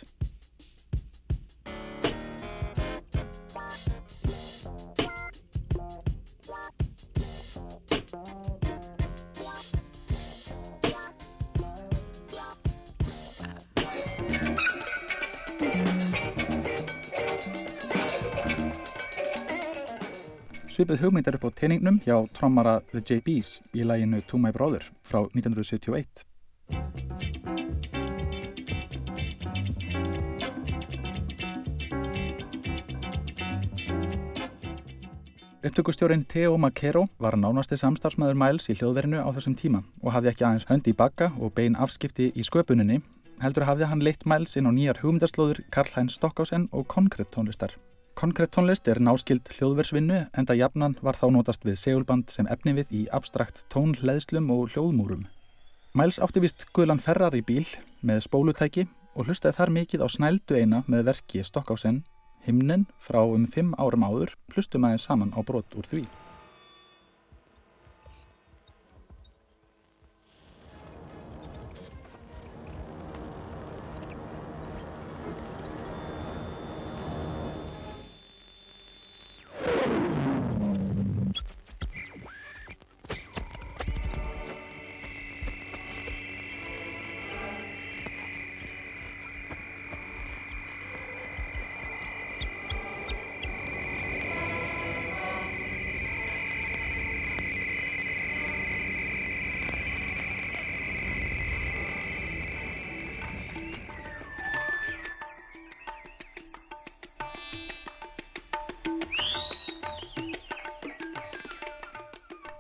[20.76, 24.82] Svipið hugmynd er upp á teiningnum hjá trommara The JB's í læginu To My Brother
[25.00, 26.20] frá 1971.
[35.64, 40.44] Upptökustjórin Theo Makero var nánasti samstarfsmæður Miles í hljóðverinu á þessum tíma og hafði ekki
[40.44, 43.00] aðeins hönd í bakka og bein afskipti í sköpuninni,
[43.40, 47.72] heldur hafði hann leitt Miles inn á nýjar hugmyndaslóður Karl-Heinz Stockhausen og Konkret tónlistar.
[48.16, 52.72] Konkret tónlist er náskild hljóðversvinnu en það jafnan var þá notast við segulband sem efni
[52.78, 55.26] við í abstrakt tónleðslum og hljóðmúrum.
[55.92, 57.66] Miles átti vist guðlan ferrar í bíl
[58.00, 62.06] með spólutæki og hlustaði þar mikið á snældu eina með verki Stockhausen,
[62.48, 66.06] himnin frá um fimm árum áður, hlustum aðeins saman á brot úr því.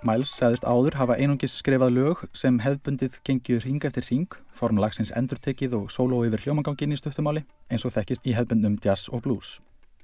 [0.06, 5.74] Miles sagðist áður hafa einungis skrifað lög sem hefðbundið gengjur ring eftir ring, formlagsins endurtekið
[5.80, 7.42] og sóló yfir hljómangangin í stuttumáli,
[7.72, 9.56] eins og þekkist í hefðbundum jazz og blues.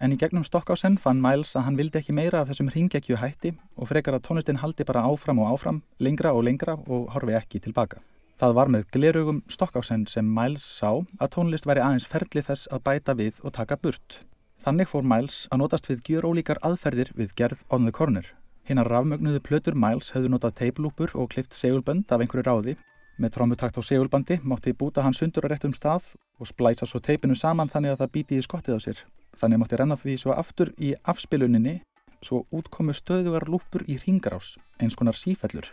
[0.02, 3.54] En í gegnum Stockhausen fann Miles að hann vildi ekki meira af þessum ringekju hætti
[3.78, 7.62] og frekar að tónlistin haldi bara áfram og áfram, lengra og lengra og horfi ekki
[7.62, 8.02] tilbaka.
[8.42, 12.82] Það var með glerugum stokkásend sem Miles sá að tónlist væri aðeins ferli þess að
[12.90, 14.24] bæta við og taka burt.
[14.66, 18.26] Þannig fór Miles að notast við gjör ólíkar aðferðir við gerð on the corner.
[18.62, 22.74] Hinnar rafmögnuðu plötur Miles hefðu notað teiplúpur og klift segulbönd af einhverju ráði.
[23.18, 27.34] Með trómutakt á segulbandi mátti búta hann sundur á réttum stað og splæsa svo teipinu
[27.34, 29.00] saman þannig að það bíti í skottið á sér.
[29.34, 31.80] Þannig mátti renna því svo aftur í afspiluninni
[32.22, 35.66] svo útkomu stöðugar lúpur í ringrás, eins konar sífellur.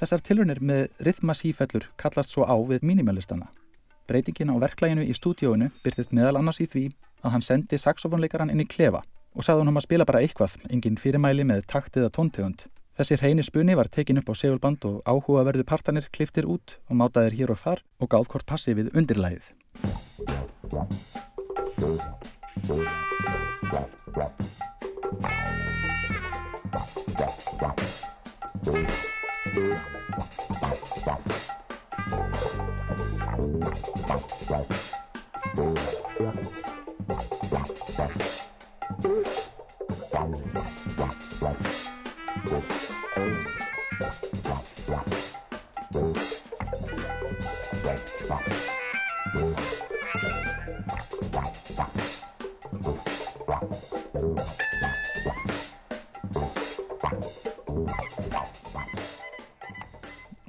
[0.00, 3.52] Þessar tilrunir með rithmasífellur kallast svo á við mínimalistana.
[4.08, 6.88] Breytingin á verklæginu í stúdíóinu byrtist meðal annars í því
[7.20, 9.04] að hann sendi saxofónleikaran inn í klefa
[9.38, 12.66] og sagði hann um að spila bara eitthvað, engin fyrirmæli með taktiða tóntegund.
[12.98, 17.38] Þessi hreini spunni var tekin upp á segulband og áhugaverðu partanir kliftir út og mátaðir
[17.38, 19.54] hér og þar og gáð hvort passi við undirlægið.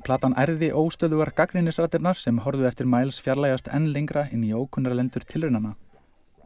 [0.09, 5.75] Platan ærði óstöðugar gaggrinnisrættirnar sem horfðu eftir Miles fjarlægast enn lengra inn í ókunnarendur tilraunana.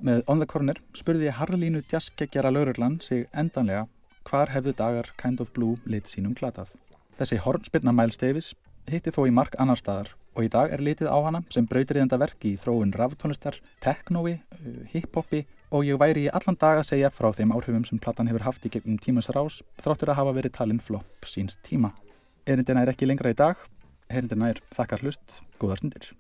[0.04, 3.86] Með On the Corner spurði Harlínu jazzkeggjara lauruglan sig endanlega
[4.28, 6.76] hvar hefðu dagar Kind of Blue lit sínum glatað.
[7.16, 8.52] Þessi hornspilna Miles Davis
[8.92, 12.20] hitti þó í mark annar staðar og í dag er litið á hana sem brautriðenda
[12.20, 14.42] verki í þróun raftónlistar, teknói,
[14.92, 18.44] hiphopi og ég væri í allan dag að segja frá þeim áhrifum sem platan hefur
[18.44, 21.96] haft í gegnum tímans rás þráttur að hafa verið talinn flopp síns tíma.
[22.44, 23.56] Erindina er ekki lengra í dag,
[24.12, 26.12] erindina er þakkar hlust, góðar stundir.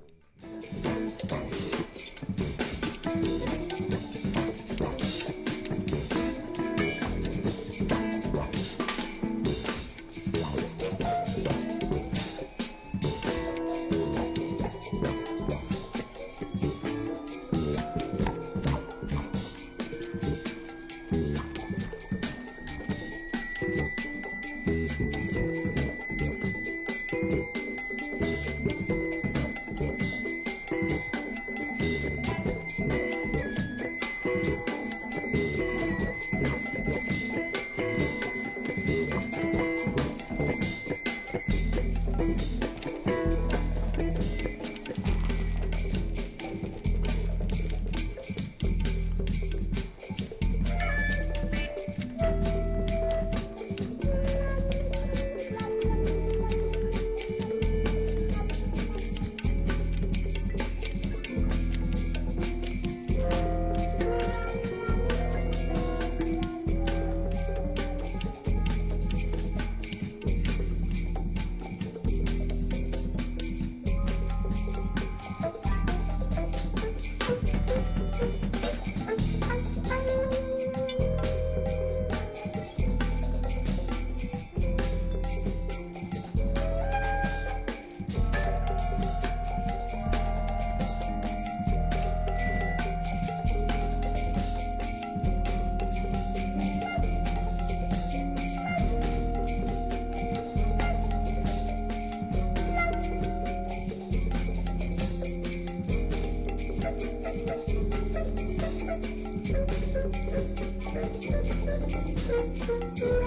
[111.84, 113.22] うん。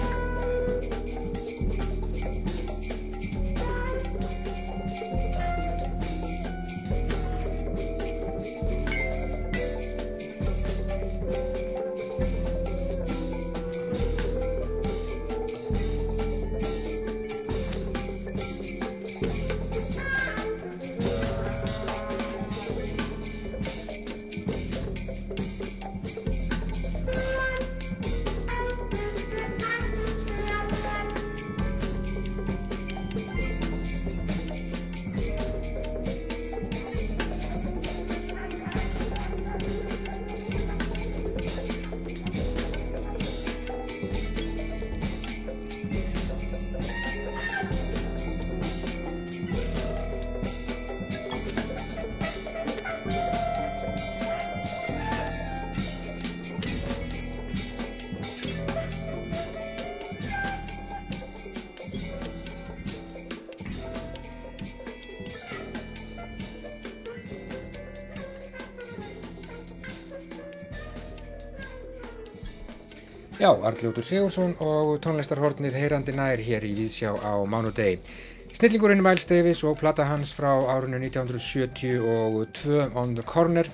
[73.47, 78.01] Já, Arljótur Sigursson og tónlistarhornið heyrandi nær hér í Víðsjá á mánudegi.
[78.51, 83.69] Snillingurinn Miles Davis og plata hans frá árinu 1972 On the Corner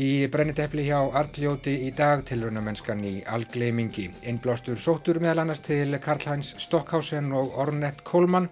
[0.00, 4.06] í brenniteppli hjá Arljóti í dag tilruna mennskan í algleimingi.
[4.32, 8.48] Innblástur sóttur meðal annars til Karl-Heinz Stockhausen og Ornette Coleman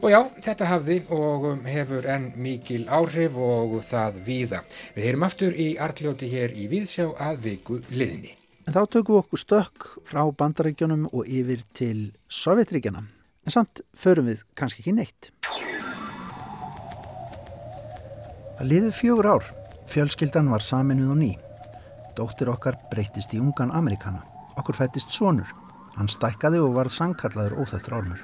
[0.00, 4.66] og já, þetta hafði og hefur enn mikil áhrif og það víða.
[4.98, 8.39] Við heyrum aftur í Arljóti hér í Víðsjá að viku liðni.
[8.70, 13.00] En þá tökum við okkur stökk frá bandaríkjónum og yfir til Sovjetríkjana.
[13.42, 15.30] En samt förum við kannski ekki neitt.
[18.60, 19.48] Það liður fjögur ár.
[19.90, 21.32] Fjölskyldan var saminuð og ný.
[22.14, 24.22] Dóttir okkar breytist í ungan Amerikana.
[24.54, 25.50] Okkur fættist sonur.
[25.98, 28.22] Hann stækkaði og varð sangkallaður óþættur ormur.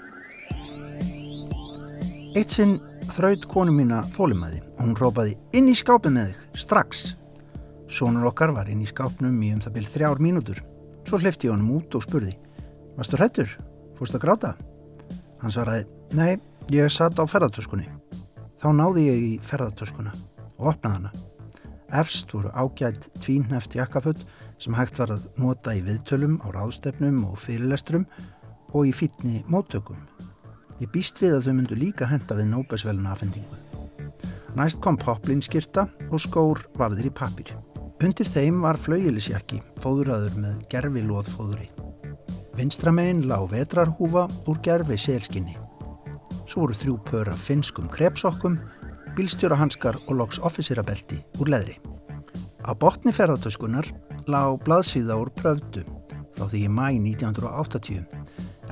[2.39, 2.79] Eitt sinn
[3.19, 7.07] þraut konu mína þólimaði og hún rópaði inn í skápið með þig, strax.
[7.87, 10.63] Sónur okkar var inn í skápnum í um það byrð þrjár mínútur.
[11.07, 12.35] Svo hlifti ég honum út og spurði
[12.97, 13.51] Varstu hrættur?
[13.99, 14.55] Fórstu að gráta?
[15.43, 15.85] Hann svaraði
[16.17, 16.39] Nei,
[16.73, 17.91] ég satt á ferðartöskunni.
[18.63, 20.15] Þá náði ég í ferðartöskuna
[20.57, 21.11] og opnaði hana.
[22.01, 24.25] Efst voru ágætt tvínheft jakkaföld
[24.63, 28.09] sem hægt var að nota í viðtölum á ráðstefnum og fyrirlestrum
[28.73, 30.01] og í fítni móttökum.
[30.81, 33.61] Ég býst við að þau myndu líka henda við nóbesvelna afhendingu.
[34.57, 37.53] Næst kom poplinskirta og skór vafðir í pappir.
[38.05, 41.71] Undir þeim var flaugilisjakki, fóðuraður með gerfi loðfóðuri.
[42.57, 45.55] Vinstramegin lág vetrarhúfa úr gerfi selskinni.
[46.45, 48.59] Svo voru þrjú pör af finskum krepsokkum,
[49.17, 51.79] bílstjórahanskar og loks officerabelti úr leðri.
[52.69, 53.89] Á botni ferðartöskunar
[54.29, 55.87] lág blaðsíða úr pröfdu
[56.37, 58.05] frá því í mæ 1980.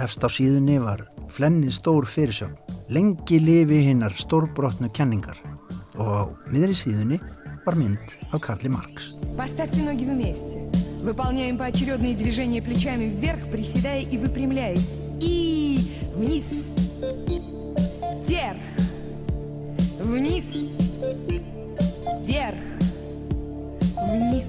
[0.05, 2.59] Efst á síðunni var flennið stór fyrirsögn,
[2.93, 5.41] lengi lifi hinnar stórbrotnu kenningar
[5.97, 6.23] og á
[6.53, 7.21] miðri síðunni
[7.66, 9.12] var mynd af Karli Marx.
[9.38, 10.70] Поставьте ноги вместе.
[11.02, 15.00] Выполняем поочередные движения плечами вверх, приседая и выпрямляясь.
[15.22, 16.46] И вниз.
[18.28, 18.58] Вверх.
[20.00, 20.46] Вниз.
[22.26, 22.64] Вверх.
[23.96, 24.46] Вниз.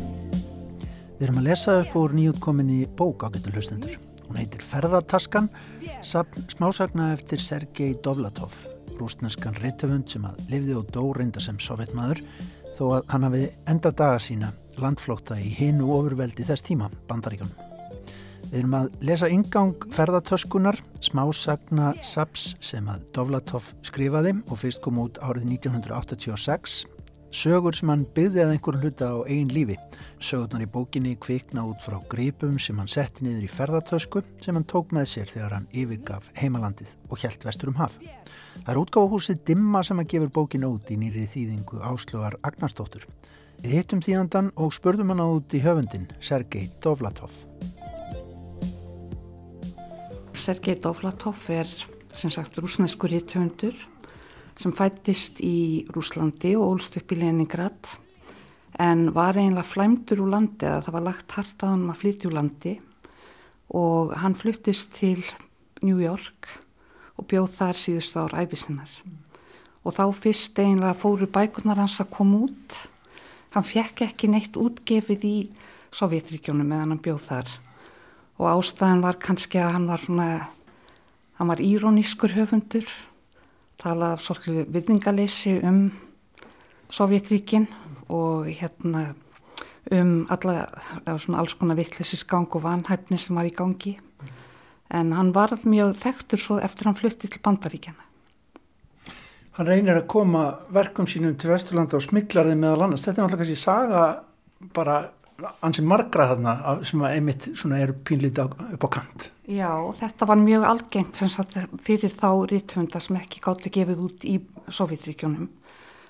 [1.20, 3.98] Við erum að lesa upp úr nýjútkominni bók á getur hlustendur.
[4.24, 5.50] Hún heitir Ferðartaskan,
[6.06, 8.54] sapn smásagna eftir Sergei Dovlatov,
[8.96, 12.22] rúsneskan reytöfund sem að lifði og dó reynda sem sovjetmaður,
[12.77, 14.51] þó að hann hafi enda daga sína
[14.81, 17.71] landflótta í hinu ofurveldi þess tíma, bandaríkjónum.
[18.45, 24.99] Við erum að lesa ingang ferðartöskunar, smásagna saps sem að Dovlatov skrifaði og fyrst kom
[25.01, 26.83] út árið 1986
[27.35, 29.75] Sögur sem hann byggði að einhverjum hluta á eigin lífi.
[30.23, 34.67] Sögurnar í bókinni kvikna út frá gripum sem hann setti niður í ferðartösku sem hann
[34.71, 37.97] tók með sér þegar hann yfirgaf heimalandið og hjælt vestur um haf.
[38.63, 43.03] Það er útgáfahúsið Dimma sem að gefur bókinu út í nýri þýðingu Áslögar Agnarsdóttur.
[43.63, 47.35] Við hittum þýðandan og spurðum hann á út í höfundin, Sergei Dovlatov.
[50.35, 51.69] Sergei Dovlatov er
[52.15, 53.75] sem sagt rúsneskur rithöfundur
[54.59, 57.95] sem fættist í Rúslandi og ólst upp í Leningrad
[58.79, 62.29] en var eiginlega flæmdur úr landi að það var lagt hart að hann að flytja
[62.29, 62.75] úr landi
[63.75, 65.19] og hann fluttist til
[65.83, 66.64] New York
[67.15, 68.91] og bjóð þar síðust ár æfisinnar
[69.85, 72.77] og þá fyrst eiginlega fóru bækunar hans að koma út.
[73.53, 75.35] Hann fekk ekki neitt útgefið í
[75.95, 77.51] Sovjetríkjónum meðan hann bjóð þar.
[78.41, 80.29] Og ástæðan var kannski að hann var svona
[81.37, 82.89] hann var írónískur höfundur
[83.81, 85.79] talað svolítið virðingaleysi um
[86.89, 87.67] Sovjetríkin
[88.09, 89.13] og hérna
[89.93, 90.65] um alla,
[91.05, 93.99] alls konar vittlisisgang og vanhæfni sem var í gangi
[94.93, 98.01] en hann varð mjög þekktur svo eftir hann flutti til Bandaríkjana.
[99.55, 103.05] Hann reynir að koma verkum sínum til Vesturlanda og smiklar þeim meðal annars.
[103.05, 104.01] Þetta er náttúrulega kannski saga
[104.75, 104.97] bara
[105.63, 109.29] ansi margra þarna sem að einmitt svona eru pínlítið upp á kant.
[109.47, 111.55] Já, þetta var mjög algengt sem sagt
[111.85, 115.49] fyrir þá rítvönda sem ekki gátti gefið út í Sovjetríkjónum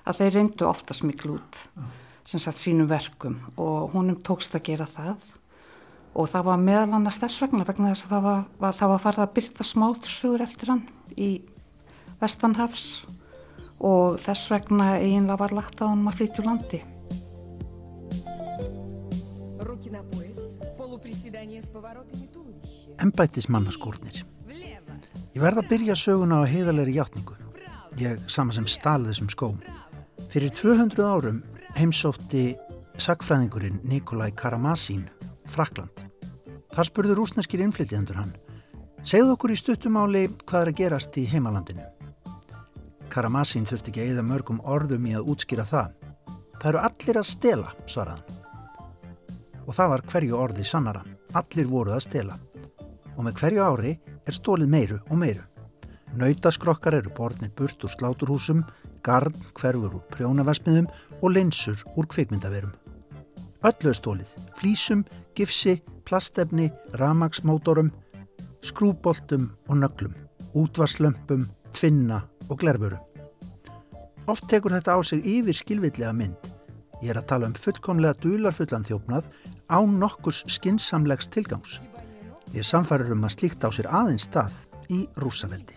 [0.06, 1.62] að þeir reyndu ofta smikl út
[2.26, 5.34] sem sagt sínum verkum og honum tókst að gera það
[6.16, 9.02] og það var meðal annars þess vegna vegna þess að það var, var, það var
[9.04, 10.84] farið að byrta smáðsugur eftir hann
[11.16, 11.30] í
[12.20, 12.86] Vestanhafs
[13.84, 16.82] og þess vegna eiginlega var lagt á hann að flytja úr landi.
[22.96, 24.24] Embætismannaskórnir
[25.36, 27.34] Ég verða að byrja söguna á heiðalegri hjáttningu.
[28.00, 29.58] Ég sama sem stalið þessum skóm.
[30.32, 31.42] Fyrir 200 árum
[31.76, 32.46] heimsótti
[32.96, 35.04] sagfræðingurinn Nikolai Karamazin
[35.52, 36.05] Frakland.
[36.76, 38.34] Þar spurði rúsneskir innflytjendur hann.
[39.06, 41.86] Segðu okkur í stuttumáli hvað er að gerast í heimalandinu.
[43.08, 45.94] Karamazin þurfti ekki að eða mörgum orðum í að útskýra það.
[46.60, 48.42] Það eru allir að stela, svaraðan.
[49.64, 51.02] Og það var hverju orði sannara.
[51.32, 52.38] allir voru að stela.
[53.16, 53.96] Og með hverju ári
[54.26, 55.42] er stólið meiru og meiru.
[56.16, 58.64] Nautaskrokkar eru borðnir burt úr sláturhúsum,
[59.02, 60.88] garn hverfur úr prjónavasmiðum
[61.22, 62.72] og linsur úr kvikmyndaverum.
[63.64, 65.04] Öllu er stólið, flísum,
[65.36, 67.90] gifsi, plastefni, ramagsmótorum,
[68.64, 70.14] skrúboltum og nöglum,
[70.54, 72.98] útvarslömpum, tvinna og glerburu.
[74.26, 76.50] Oft tekur þetta á sig yfir skilvillega mynd.
[77.02, 79.26] Ég er að tala um fullkomlega dularfullan þjófnað
[79.70, 81.78] á nokkurs skinsamlegs tilgangs.
[82.54, 84.54] Ég samfærir um að slíkt á sér aðeins stað
[84.88, 85.76] í rúsaveldi.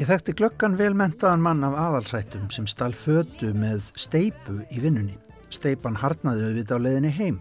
[0.00, 5.18] Ég þekkti glöggan velmentaðan mann af aðalsættum sem stál fötu með steipu í vinnunni.
[5.52, 7.40] Steipan harnaði auðvitað á leiðinni heim.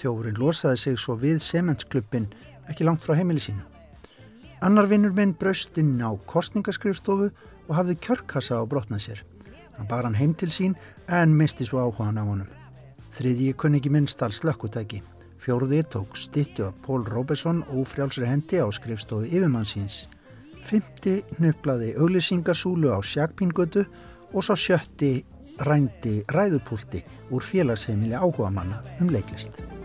[0.00, 2.30] Þjófurinn losaði sig svo við sementsklubbin
[2.70, 3.62] ekki langt frá heimili sínu.
[4.62, 7.32] Annar vinnur minn braust inn á kostningaskrifstofu
[7.68, 9.22] og hafði kjörkassa á brotnað sér.
[9.76, 10.76] Hann bar hann heim til sín
[11.08, 12.52] en misti svo áhugaðan á honum.
[13.12, 15.02] Þriðji kunni ekki minnstal slökkutæki.
[15.42, 20.06] Fjóruði tók stittu af Pól Róbesson ófrjálsri hendi á skrifstofu yfirmannsins.
[20.62, 23.82] Fymti nöflaði auglýsingasúlu á sjakpingötu
[24.32, 25.12] og svo sjötti
[25.58, 27.02] rændi ræðupúlti
[27.34, 29.81] úr félagsheimili áhugamanna um leiklist.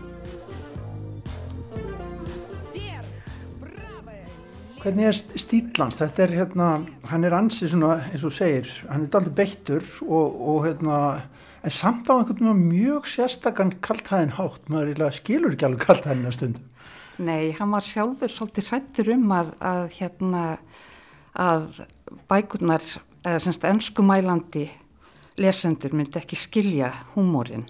[4.88, 5.98] Hvernig er stílans?
[6.00, 6.66] Þetta er hérna,
[7.10, 11.00] hann er ansið svona eins og segir, hann er daldur beittur og, og hérna,
[11.60, 16.30] en samt á einhvern veginn mjög sérstakann kaltæðin hátt, maður eiginlega skilur ekki alveg kaltæðin
[16.30, 16.62] að stund.
[17.20, 20.46] Nei, hann var sjálfur svolítið hrættur um að, að hérna,
[21.36, 21.68] að
[22.32, 22.88] bækurnar,
[23.26, 24.64] eða semst ennskumælandi
[25.36, 27.68] lesendur myndi ekki skilja húmórin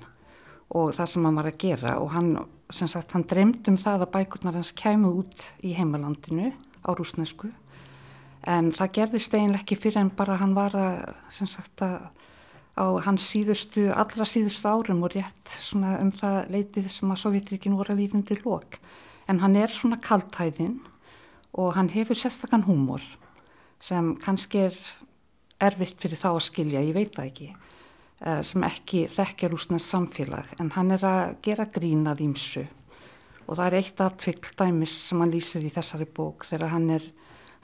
[0.71, 2.31] og það sem hann var að gera og hann,
[2.71, 6.55] sem sagt, hann dreymd um það að bækurnar hans kæmu út í heimalandinu
[6.89, 7.53] á rúsnesku
[8.49, 11.13] en það gerðist eiginlega ekki fyrir en bara hann var að,
[11.45, 12.09] sagt, að
[12.79, 17.95] á hans síðustu, allra síðustu árum og rétt um það leitið sem að Sovjetríkin voru
[17.95, 18.79] að líðundi lók
[19.29, 20.79] en hann er svona kaltæðin
[21.59, 23.03] og hann hefur sérstakann húmor
[23.83, 24.79] sem kannski er
[25.59, 27.49] erfitt fyrir þá að skilja, ég veit það ekki,
[28.23, 32.67] eh, sem ekki þekkja rúsnest samfélag, en hann er að gera grínað ímsu
[33.49, 37.05] og það er eitt aðtvill dæmis sem hann lýsir í þessari bók þegar hann er,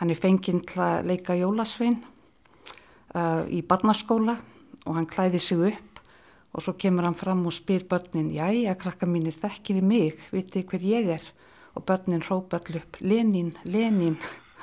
[0.00, 1.98] hann er fenginn til að leika jólasvein
[3.14, 4.38] uh, í barnaskóla
[4.84, 6.02] og hann klæði sig upp
[6.54, 10.84] og svo kemur hann fram og spyr börnin, jæja, krakka mínir, þekkiði mig, vitið hver
[10.86, 11.30] ég er
[11.74, 14.16] og börnin hrópa allir upp, Lenin, Lenin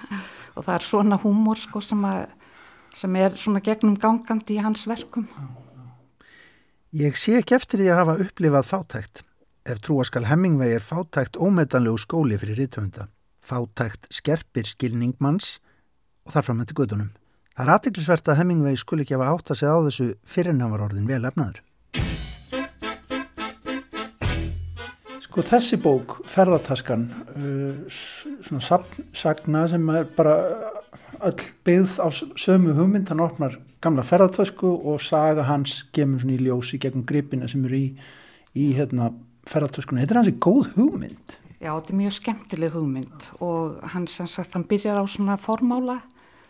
[0.55, 2.29] og það er svona húmor sko sem að
[2.95, 5.27] sem er svona gegnum gangandi í hans verkum.
[6.91, 9.21] Ég sé ekki eftir því að hafa upplifað fátækt.
[9.61, 13.03] Ef trúaskal Hemmingvei er fátækt ómetanlegu skóli fyrir rítvönda.
[13.45, 15.59] Fátækt skerpir skilningmanns
[16.25, 17.11] og þarfram með til gödunum.
[17.53, 20.73] Það er aðtiklisvert að Hemmingvei skul ekki hafa átt að segja á þessu fyrir hann
[20.73, 21.61] var orðin vel efnaður.
[25.27, 27.07] Sko þessi bók, ferðartaskan,
[27.37, 28.01] uh,
[28.41, 28.83] svona
[29.13, 30.39] sagna sem er bara
[31.21, 36.47] öll byggð á sömu hugmynd, hann opnar gamla ferðartasku og saga hans gemur svona í
[36.49, 37.91] ljósi gegn gripina sem eru í,
[38.57, 39.13] í hérna,
[39.49, 40.03] ferðartaskunni.
[40.03, 41.37] Þetta er hansi góð hugmynd.
[41.61, 45.99] Já, þetta er mjög skemmtileg hugmynd og hann sagt, hann byrjar á svona formála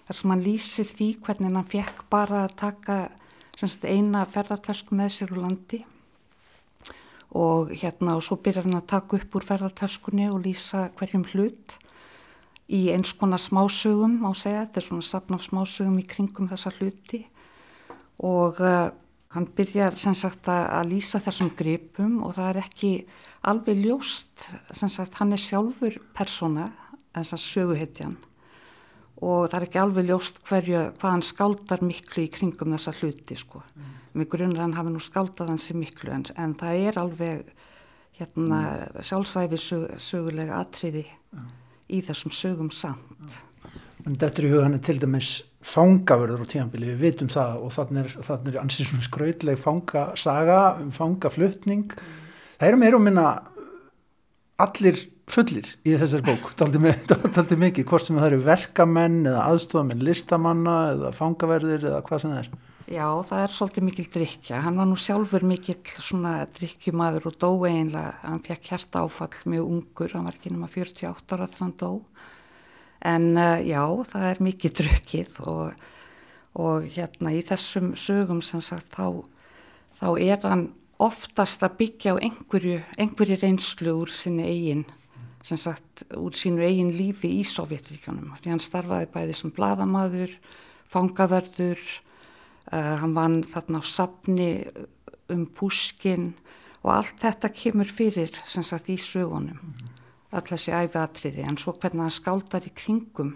[0.08, 3.00] þar sem hann lýsir því hvernig hann fekk bara að taka
[3.60, 5.82] sagt, eina ferðartasku með sér úr landi
[7.36, 11.78] og hérna og svo byrjar hann að taka upp úr ferðartaskunni og lýsa hverjum hlut
[12.72, 16.72] í eins konar smásögum á segja, þetta er svona sapn af smásögum í kringum þessa
[16.80, 17.26] hluti
[18.24, 18.92] og uh,
[19.36, 22.92] hann byrjar sem sagt að, lýsa þessum gripum og það er ekki
[23.48, 26.70] alveg ljóst, sem sagt hann er sjálfur persóna,
[27.16, 28.20] þess að söguhetjan
[29.22, 33.38] og það er ekki alveg ljóst hverju, hvað hann skáldar miklu í kringum þessa hluti
[33.38, 33.62] sko.
[33.78, 33.92] Mm.
[34.18, 37.52] Mér grunar hann hafi nú skáldað hansi miklu en, en það er alveg
[38.18, 39.06] hérna, mm.
[39.06, 41.54] sjálfsæfi sög, sögulega atriði mm.
[41.94, 43.38] í þessum sögum samt.
[44.02, 48.10] En þetta er í hugan til dæmis fangaverður á tíanbili, við vitum það og þannig
[48.10, 51.96] er, er ansið svona skrautleg fangasaga um fangaflutning.
[52.58, 53.28] Það eru meira um minna
[54.62, 55.00] allir
[55.32, 56.82] fullir í þessari bók, daldi
[57.66, 62.44] mikið, hvort sem það eru verkamenn eða aðstofamenn listamanna eða fangaverðir eða hvað sem það
[62.44, 62.52] er.
[62.92, 64.60] Já, það er svolítið mikil drikja.
[64.66, 68.18] Hann var nú sjálfur mikil svona drikkjumadur og dó einlega.
[68.26, 71.92] Hann fekk hjarta áfall mjög ungur, hann var ekki nema 48 ára þegar hann dó.
[73.02, 73.82] En uh, já,
[74.12, 75.86] það er mikið drukkið og,
[76.62, 79.24] og hérna í þessum sögum sem sagt þá,
[79.98, 80.68] þá er hann
[81.02, 84.86] oftast að byggja á einhverju, einhverju reynslu úr sinni eigin
[85.42, 90.36] sem sagt úr sínu eigin lífi í Sovjetríkjónum því hann starfaði bæði sem bladamadur,
[90.92, 91.82] fangaverður,
[92.70, 94.52] uh, hann vann þarna á sapni
[95.32, 96.36] um Puskin
[96.84, 99.90] og allt þetta kemur fyrir sem sagt í sögunum
[100.32, 103.34] öll þessi æfiatriði en svo hvernig hann skáldar í kringum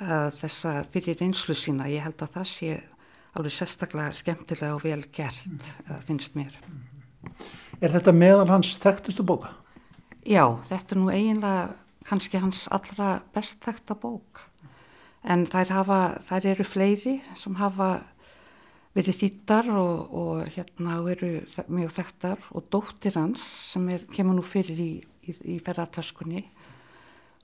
[0.00, 2.76] uh, þessa fyrir reynslu sína ég held að það sé
[3.38, 6.56] alveg sérstaklega skemmtilega og vel gert uh, finnst mér.
[7.78, 9.52] Er þetta meðal hans þekktustu bóka?
[10.26, 11.68] Já, þetta er nú eiginlega
[12.08, 14.44] kannski hans allra best þekta bók.
[15.28, 17.98] En þær, hafa, þær eru fleiri sem hafa
[18.96, 21.32] verið þýttar og, og hérna eru
[21.68, 22.44] mjög þekktar.
[22.56, 23.44] Og dóttir hans
[23.74, 24.92] sem er, kemur nú fyrir í,
[25.30, 26.44] í, í ferðartöskunni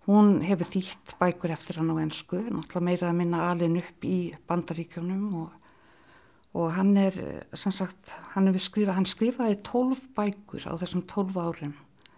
[0.09, 4.19] hún hefur þýtt bækur eftir hann á ensku náttúrulega meira að minna alin upp í
[4.49, 5.55] bandaríkjunum og,
[6.61, 7.17] og hann er
[7.57, 11.75] sem sagt hann, hefur skrifað, hann skrifaði tólf bækur á þessum tólf árum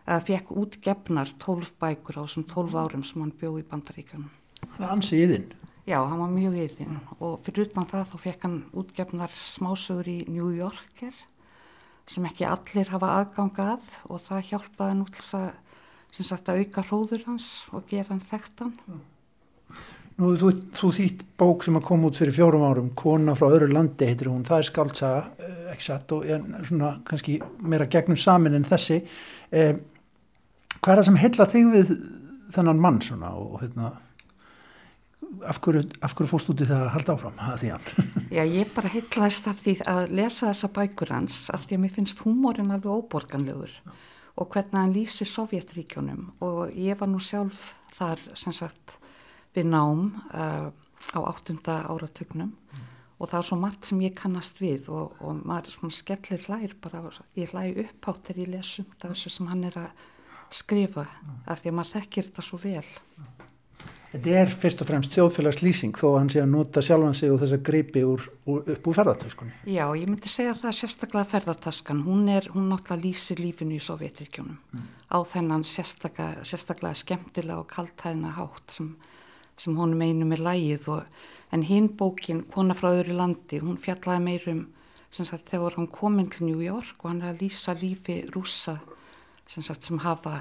[0.07, 4.31] eða fekk útgefnar tólf bækur á þessum tólf árum sem hann bjó í bandaríkjunum.
[4.77, 5.49] Hann er ansi yðin.
[5.87, 10.19] Já, hann var mjög yðin og fyrir utan það þá fekk hann útgefnar smásögur í
[10.27, 11.15] New Yorker
[12.07, 15.37] sem ekki allir hafa aðgang að og það hjálpaði hann út þess
[16.37, 18.75] að, auka hróður hans og gera hann þekktan.
[20.17, 23.69] Nú, þú, þú þýtt bók sem að koma út fyrir fjórum árum, Kona frá öðru
[23.69, 26.25] landi heitir hún, það er skaldsaga, eh, ekki satt, og
[26.71, 29.03] svona kannski meira gegnum samin en þessi.
[29.53, 29.75] Eh,
[30.81, 31.93] hvað er það sem heilla þig við
[32.57, 33.93] þennan mann svona og hérna,
[35.45, 38.11] af hverju, hverju fórst út í það að halda áfram að því hann?
[38.37, 41.95] Já, ég bara heitlaðist af því að lesa þessa bækur hans af því að mér
[41.99, 43.75] finnst húmórin alveg óborganlegur
[44.37, 48.99] og hvernig hann lýsi Sovjetríkjunum og ég var nú sjálf þar sem sagt
[49.57, 50.69] við nám uh,
[51.17, 52.53] á áttunda áratugnum.
[53.17, 56.43] Og það er svo margt sem ég kannast við og, og maður er svona skellir
[56.45, 57.01] hlær bara,
[57.39, 60.05] ég hlæ upphátt þegar ég lesum þessu sem hann er að
[60.53, 61.07] skrifa
[61.49, 62.85] af því að maður þekkir þetta svo vel.
[64.17, 67.41] Þetta er fyrst og fremst þjóðfélagslýsing þó að hann sé að nota sjálfan sig og
[67.43, 69.53] þessa greipi úr, úr, upp úr ferðartöskunni.
[69.69, 74.57] Já, ég myndi segja það sérstaklega ferðartaskan, hún er, hún náttúrulega lýsir lífinu í Sovjetríkjunum
[75.13, 78.95] á þennan sérstaklega, sérstaklega skemmtilega og kaltæðina hátt sem,
[79.61, 81.21] sem honum einum er lægið og,
[81.53, 84.65] en hinn bókin, Kona frá öðru landi, hún fjallaði meirum
[85.13, 88.79] sem sagt þegar hann kominn til New York og hann er að lýsa lífi rússa
[89.47, 90.41] sem sagt sem hafa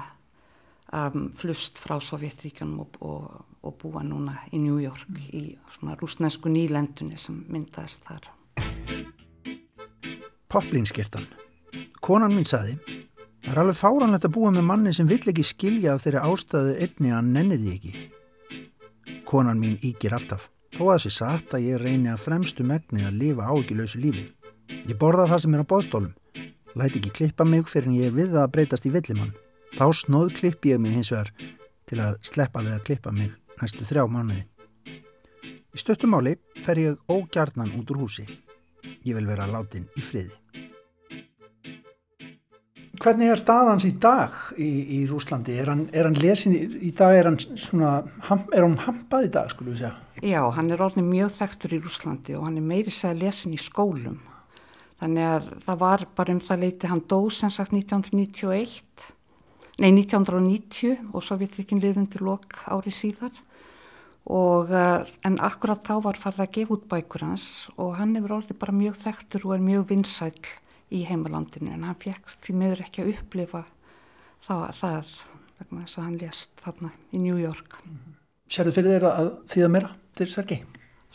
[0.92, 6.50] um, flust frá Sovjetríkjunum og, og, og búa núna í New York í svona rúsnesku
[6.52, 8.30] nýlendunni sem myndaðist þar.
[10.52, 11.26] Poplínskirtan.
[12.00, 12.76] Konan mín saði,
[13.42, 16.76] það er alveg fáranlegt að búa með manni sem vill ekki skilja af þeirri ástæðu
[16.84, 17.94] einni að hann nennir því ekki.
[19.26, 20.46] Konan mín ígir alltaf,
[20.76, 24.28] þó að þessi satt að ég reyni að fremstu megni að lifa áhyggjulausu lífi.
[24.86, 26.12] Ég borða það sem er á bóðstólum,
[26.78, 29.34] læti ekki klippa mig fyrir en ég er við það að breytast í villimann.
[29.74, 31.34] Þá snóð klippi ég mig hins vegar
[31.90, 34.44] til að sleppa við að klippa mig næstu þrjá mánuði.
[35.76, 38.24] Í stöttumáli fer ég ógjarnan út úr húsi.
[39.04, 40.32] Ég vil vera látin í friði.
[42.96, 45.56] Hvernig er staðans í dag í, í Rúslandi?
[45.60, 47.90] Er hann, er hann lesin í, í dag, er hann svona,
[48.30, 49.92] ham, er hann hampað í dag, skulum við segja?
[50.24, 53.60] Já, hann er orðin mjög þekktur í Rúslandi og hann er meiri segja lesin í
[53.60, 54.16] skólum.
[55.02, 59.10] Þannig að það var bara um það leiti hann dó sem sagt 1991,
[59.84, 63.34] nei 1990 og Sovjetrikin liðundir lok ári síðar.
[64.26, 67.48] Og, uh, en akkurat þá var farið að gefa út bækur hans
[67.78, 70.48] og hann hefur orðið bara mjög þekktur og er mjög vinsæll
[70.90, 73.62] í heimalandinu en hann fekk því meður ekki að upplifa
[74.46, 75.12] það, það
[75.60, 77.78] vegna þess að hann lést þarna í New York.
[78.50, 80.58] Serðu fyrir þeirra að þýða meira til Sergei?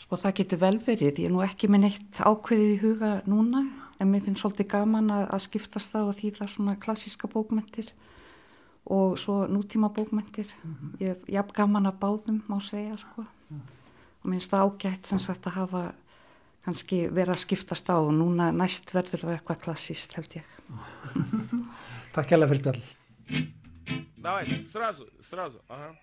[0.00, 3.62] Sko það getur vel verið, ég er nú ekki með neitt ákveðið í huga núna
[4.00, 7.92] en mér finnst svolítið gaman að, að skiptast það og því það svona klassíska bókmentir
[8.87, 10.51] og svo nútíma bókmentir.
[10.99, 13.25] Ég er jafn gaman að báðum má segja sko
[14.27, 15.83] og minnst það ágætt sem sagt að hafa
[16.67, 20.49] kannski vera að skiptast á og núna næst verður það eitthvað klassíst held ég.
[22.15, 22.81] Takk kærlega fyrir spjall.
[24.17, 25.61] Давай, сразу, сразу.
[25.71, 25.93] Ага.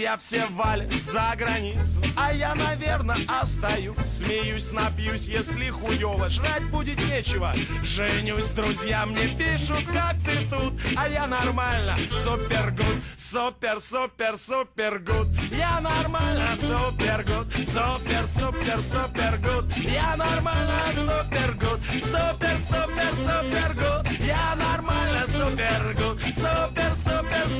[0.00, 3.98] Друзья все валят за границу А я, наверное, остаюсь.
[3.98, 7.52] Смеюсь, напьюсь, если хуёво Жрать будет нечего.
[7.82, 10.72] Женюсь, друзья мне пишут, как ты тут?
[10.96, 15.28] А я нормально, супер гуд Супер, супер, супер гуд.
[15.52, 19.76] Я нормально, супер гуд Супер, супер, супер гуд.
[19.76, 24.20] Я нормально, супер гуд Супер, супер, супер гуд.
[24.20, 26.69] Я нормально, супер гуд Супер,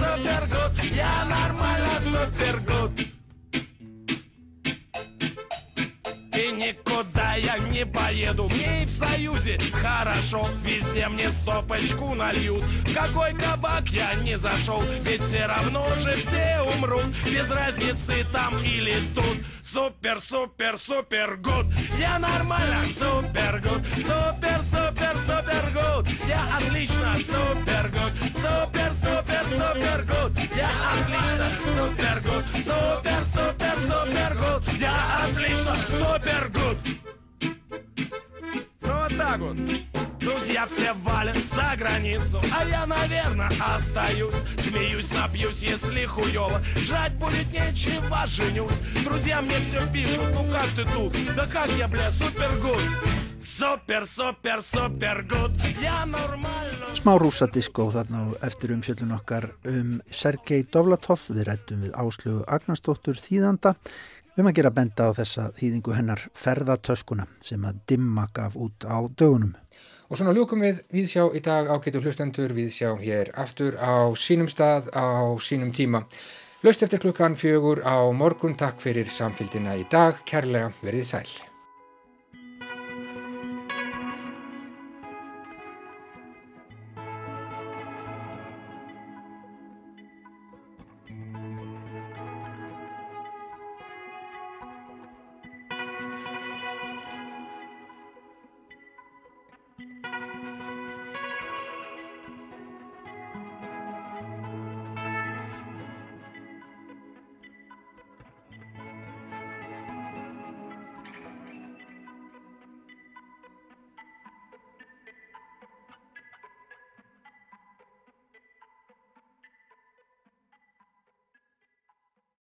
[0.00, 3.00] супер, супер гуд Я нормально, супер гуд
[6.32, 8.48] И никуда я не поеду.
[8.48, 10.48] Мне и в Союзе хорошо.
[10.64, 12.64] Везде мне стопочку нальют.
[12.64, 14.82] В какой кабак я не зашел.
[15.02, 17.06] Ведь все равно же все умрут.
[17.26, 19.38] Без разницы там или тут.
[19.72, 24.19] Супер, супер, супер гуд Я нормально, супер гуд супер,
[40.59, 47.49] Друзья все валят за границу А я, наверное, остаюсь Смеюсь, напьюсь, если хуёво Жрать будет
[47.53, 51.15] нечего, женюсь Друзья мне все пишут, ну как ты тут?
[51.37, 52.81] Да как я, бля, супер гуд
[53.41, 60.65] Супер, супер, супер гуд Я нормально Smá rúsadiskó þarna og eftir umfjöldun okkar um Sergei
[60.67, 63.75] Dovlatov við rættum við Áslögu Agnarsdóttur þýðanda
[64.35, 68.99] um að gera benda á þessa þýðingu hennar ferðatöskuna sem að dimma gaf út á
[69.07, 69.53] dögunum.
[70.10, 74.90] Og svona ljúkum við viðsjá í dag ágætu hlustendur viðsjá hér aftur á sínum stað
[74.90, 76.02] á sínum tíma.
[76.66, 80.18] Laust eftir klukkan fjögur á morgun takk fyrir samfélgina í dag.
[80.26, 81.49] Kærlega verið sæl.